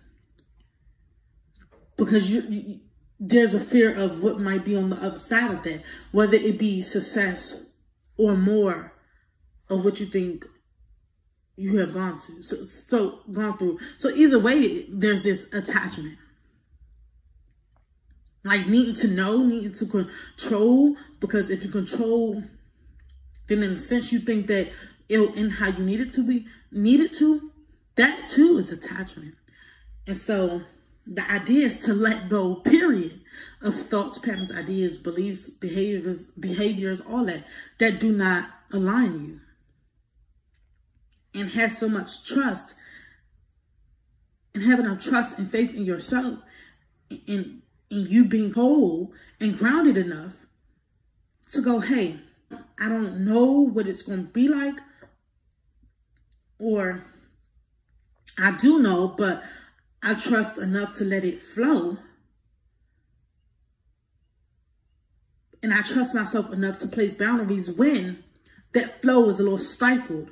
because 1.96 2.30
you, 2.30 2.40
you 2.48 2.80
there's 3.18 3.55
a 3.55 3.61
fear 3.61 3.94
of 3.94 4.22
what 4.22 4.40
might 4.40 4.64
be 4.64 4.77
on 4.77 4.90
the 4.90 4.96
other 4.96 5.18
side 5.18 5.50
of 5.50 5.62
that 5.62 5.83
whether 6.12 6.35
it 6.35 6.59
be 6.59 6.83
success 6.83 7.62
or 8.16 8.37
more 8.37 8.92
of 9.68 9.85
what 9.85 10.00
you 10.00 10.07
think 10.07 10.46
you 11.57 11.79
have 11.79 11.94
gone 11.94 12.18
to. 12.18 12.42
So, 12.42 12.66
so 12.66 13.20
gone 13.33 13.57
through. 13.59 13.79
So 13.98 14.11
either 14.11 14.38
way, 14.38 14.87
there's 14.88 15.22
this 15.22 15.46
attachment. 15.53 16.18
Like 18.44 18.66
needing 18.66 18.94
to 18.96 19.09
know, 19.09 19.42
needing 19.42 19.72
to 19.72 19.87
control, 19.87 20.96
because 21.20 21.48
if 21.48 21.64
you 21.64 21.70
control, 21.70 22.42
then 23.48 23.62
in 23.62 23.72
a 23.72 23.77
sense 23.77 24.12
you 24.12 24.18
think 24.18 24.48
that 24.48 24.70
it'll 25.09 25.35
end 25.35 25.53
how 25.53 25.68
you 25.68 25.85
need 25.85 26.00
it 26.00 26.12
to 26.12 26.27
be, 26.27 26.46
needed 26.70 27.12
to, 27.14 27.50
that 27.94 28.29
too 28.29 28.59
is 28.59 28.70
attachment. 28.70 29.35
And 30.07 30.20
so 30.20 30.62
the 31.06 31.30
idea 31.30 31.66
is 31.66 31.76
to 31.84 31.92
let 31.92 32.28
go, 32.28 32.56
period, 32.56 33.20
of 33.60 33.88
thoughts, 33.88 34.18
patterns, 34.18 34.52
ideas, 34.52 34.96
beliefs, 34.96 35.48
behaviors, 35.48 36.22
behaviors, 36.38 37.00
all 37.00 37.24
that, 37.24 37.46
that 37.78 38.00
do 38.00 38.12
not 38.12 38.48
align 38.72 39.24
you. 39.24 39.40
And 41.40 41.50
have 41.50 41.76
so 41.76 41.88
much 41.88 42.26
trust. 42.26 42.74
And 44.54 44.62
have 44.64 44.78
enough 44.78 45.02
trust 45.02 45.36
and 45.36 45.50
faith 45.50 45.74
in 45.74 45.84
yourself 45.84 46.38
and 47.10 47.62
in 47.90 48.06
you 48.06 48.24
being 48.24 48.52
whole 48.52 49.12
and 49.40 49.58
grounded 49.58 49.96
enough 49.96 50.32
to 51.50 51.60
go, 51.60 51.80
hey, 51.80 52.20
I 52.78 52.88
don't 52.88 53.24
know 53.24 53.44
what 53.44 53.86
it's 53.86 54.02
going 54.02 54.26
to 54.26 54.32
be 54.32 54.48
like, 54.48 54.74
or 56.58 57.04
I 58.38 58.52
do 58.52 58.80
know, 58.80 59.08
but 59.08 59.42
I 60.04 60.12
trust 60.12 60.58
enough 60.58 60.92
to 60.98 61.04
let 61.04 61.24
it 61.24 61.40
flow. 61.40 61.96
And 65.62 65.72
I 65.72 65.80
trust 65.80 66.14
myself 66.14 66.52
enough 66.52 66.76
to 66.78 66.88
place 66.88 67.14
boundaries 67.14 67.70
when 67.70 68.22
that 68.74 69.00
flow 69.00 69.26
is 69.30 69.40
a 69.40 69.42
little 69.42 69.58
stifled 69.58 70.30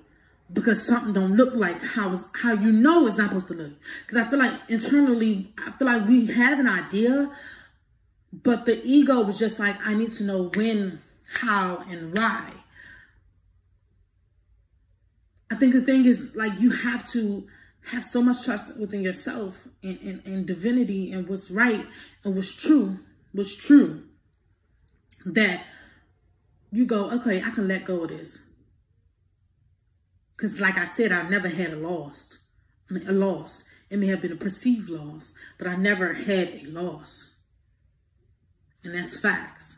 because 0.52 0.86
something 0.86 1.14
don't 1.14 1.38
look 1.38 1.54
like 1.54 1.82
how 1.82 2.14
how 2.34 2.52
you 2.52 2.70
know 2.70 3.06
it's 3.06 3.16
not 3.16 3.28
supposed 3.28 3.48
to 3.48 3.54
look. 3.54 3.72
Because 4.06 4.26
I 4.26 4.28
feel 4.28 4.38
like 4.38 4.60
internally, 4.68 5.54
I 5.58 5.70
feel 5.70 5.86
like 5.86 6.06
we 6.06 6.26
have 6.26 6.58
an 6.58 6.68
idea, 6.68 7.34
but 8.30 8.66
the 8.66 8.84
ego 8.84 9.22
was 9.22 9.38
just 9.38 9.58
like, 9.58 9.76
I 9.86 9.94
need 9.94 10.12
to 10.12 10.24
know 10.24 10.50
when, 10.54 11.00
how, 11.40 11.82
and 11.88 12.14
why. 12.14 12.52
I 15.50 15.54
think 15.54 15.72
the 15.72 15.80
thing 15.80 16.04
is 16.04 16.34
like 16.34 16.60
you 16.60 16.70
have 16.70 17.10
to 17.12 17.46
have 17.90 18.04
so 18.04 18.22
much 18.22 18.44
trust 18.44 18.76
within 18.76 19.02
yourself 19.02 19.56
and, 19.82 19.98
and, 20.00 20.26
and 20.26 20.46
divinity 20.46 21.12
and 21.12 21.28
what's 21.28 21.50
right 21.50 21.86
and 22.24 22.34
what's 22.34 22.54
true, 22.54 23.00
what's 23.32 23.54
true, 23.54 24.04
that 25.24 25.64
you 26.70 26.86
go, 26.86 27.10
okay, 27.10 27.42
I 27.42 27.50
can 27.50 27.68
let 27.68 27.84
go 27.84 28.04
of 28.04 28.10
this. 28.10 28.38
Because 30.36 30.58
like 30.58 30.78
I 30.78 30.86
said, 30.86 31.12
I 31.12 31.28
never 31.28 31.48
had 31.48 31.72
a 31.72 31.76
loss. 31.76 32.38
I 32.88 32.94
mean, 32.94 33.08
a 33.08 33.12
loss. 33.12 33.64
It 33.90 33.98
may 33.98 34.06
have 34.06 34.22
been 34.22 34.32
a 34.32 34.36
perceived 34.36 34.88
loss, 34.88 35.34
but 35.58 35.66
I 35.66 35.76
never 35.76 36.14
had 36.14 36.48
a 36.48 36.64
loss. 36.66 37.30
And 38.82 38.94
that's 38.94 39.18
facts. 39.18 39.76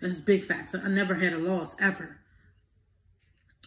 That's 0.00 0.20
big 0.20 0.44
facts. 0.44 0.74
I 0.74 0.88
never 0.88 1.14
had 1.14 1.32
a 1.32 1.38
loss 1.38 1.74
ever. 1.80 2.20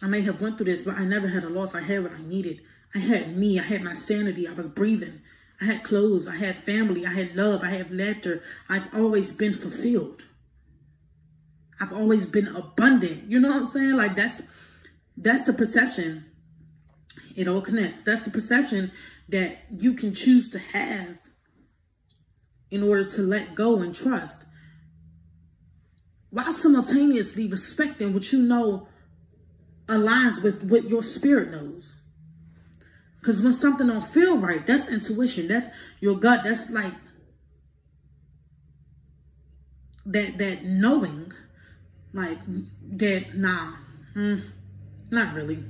I 0.02 0.06
may 0.06 0.20
have 0.22 0.40
went 0.40 0.56
through 0.56 0.66
this, 0.66 0.84
but 0.84 0.96
I 0.96 1.04
never 1.04 1.28
had 1.28 1.44
a 1.44 1.48
loss. 1.48 1.74
I 1.74 1.80
had 1.80 2.02
what 2.02 2.12
I 2.12 2.22
needed. 2.22 2.60
I 2.94 2.98
had 2.98 3.36
me. 3.36 3.58
I 3.58 3.62
had 3.62 3.82
my 3.82 3.94
sanity. 3.94 4.46
I 4.46 4.52
was 4.52 4.68
breathing. 4.68 5.20
I 5.60 5.64
had 5.64 5.82
clothes. 5.82 6.28
I 6.28 6.36
had 6.36 6.64
family. 6.64 7.04
I 7.04 7.12
had 7.12 7.34
love. 7.34 7.62
I 7.62 7.70
had 7.70 7.94
laughter. 7.94 8.42
I've 8.68 8.94
always 8.94 9.32
been 9.32 9.54
fulfilled. 9.54 10.22
I've 11.80 11.92
always 11.92 12.26
been 12.26 12.48
abundant. 12.48 13.30
You 13.30 13.40
know 13.40 13.48
what 13.48 13.58
I'm 13.58 13.64
saying? 13.64 13.96
Like 13.96 14.16
that's 14.16 14.42
that's 15.16 15.42
the 15.42 15.52
perception. 15.52 16.26
It 17.36 17.48
all 17.48 17.60
connects. 17.60 18.02
That's 18.02 18.22
the 18.22 18.30
perception 18.30 18.92
that 19.28 19.64
you 19.70 19.94
can 19.94 20.14
choose 20.14 20.48
to 20.50 20.58
have 20.58 21.18
in 22.70 22.82
order 22.82 23.04
to 23.04 23.22
let 23.22 23.54
go 23.54 23.78
and 23.78 23.94
trust. 23.94 24.44
While 26.30 26.52
simultaneously 26.52 27.46
respecting 27.46 28.12
what 28.12 28.32
you 28.32 28.40
know 28.40 28.88
aligns 29.88 30.42
with 30.42 30.62
what 30.64 30.88
your 30.88 31.02
spirit 31.02 31.50
knows. 31.50 31.94
Because 33.20 33.42
when 33.42 33.52
something 33.52 33.86
don't 33.86 34.08
feel 34.08 34.36
right, 34.36 34.64
that's 34.66 34.88
intuition. 34.88 35.48
That's 35.48 35.68
your 36.00 36.16
gut. 36.16 36.42
That's 36.44 36.70
like 36.70 36.94
that 40.06 40.38
that 40.38 40.64
knowing, 40.64 41.32
like 42.12 42.38
that. 42.92 43.34
Nah, 43.34 43.74
mm, 44.14 44.44
not 45.10 45.34
really. 45.34 45.64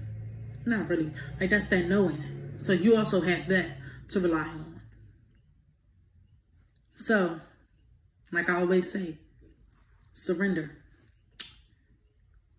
Not 0.66 0.88
really. 0.88 1.10
Like 1.40 1.50
that's 1.50 1.66
that 1.66 1.88
knowing. 1.88 2.54
So 2.58 2.72
you 2.72 2.96
also 2.96 3.20
have 3.22 3.48
that 3.48 3.78
to 4.10 4.20
rely 4.20 4.40
on. 4.40 4.80
So, 6.96 7.40
like 8.32 8.50
I 8.50 8.60
always 8.60 8.90
say, 8.90 9.18
surrender. 10.12 10.72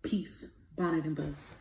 Peace. 0.02 0.46
Bonnet 0.80 1.04
and 1.04 1.14
Buzz. 1.14 1.59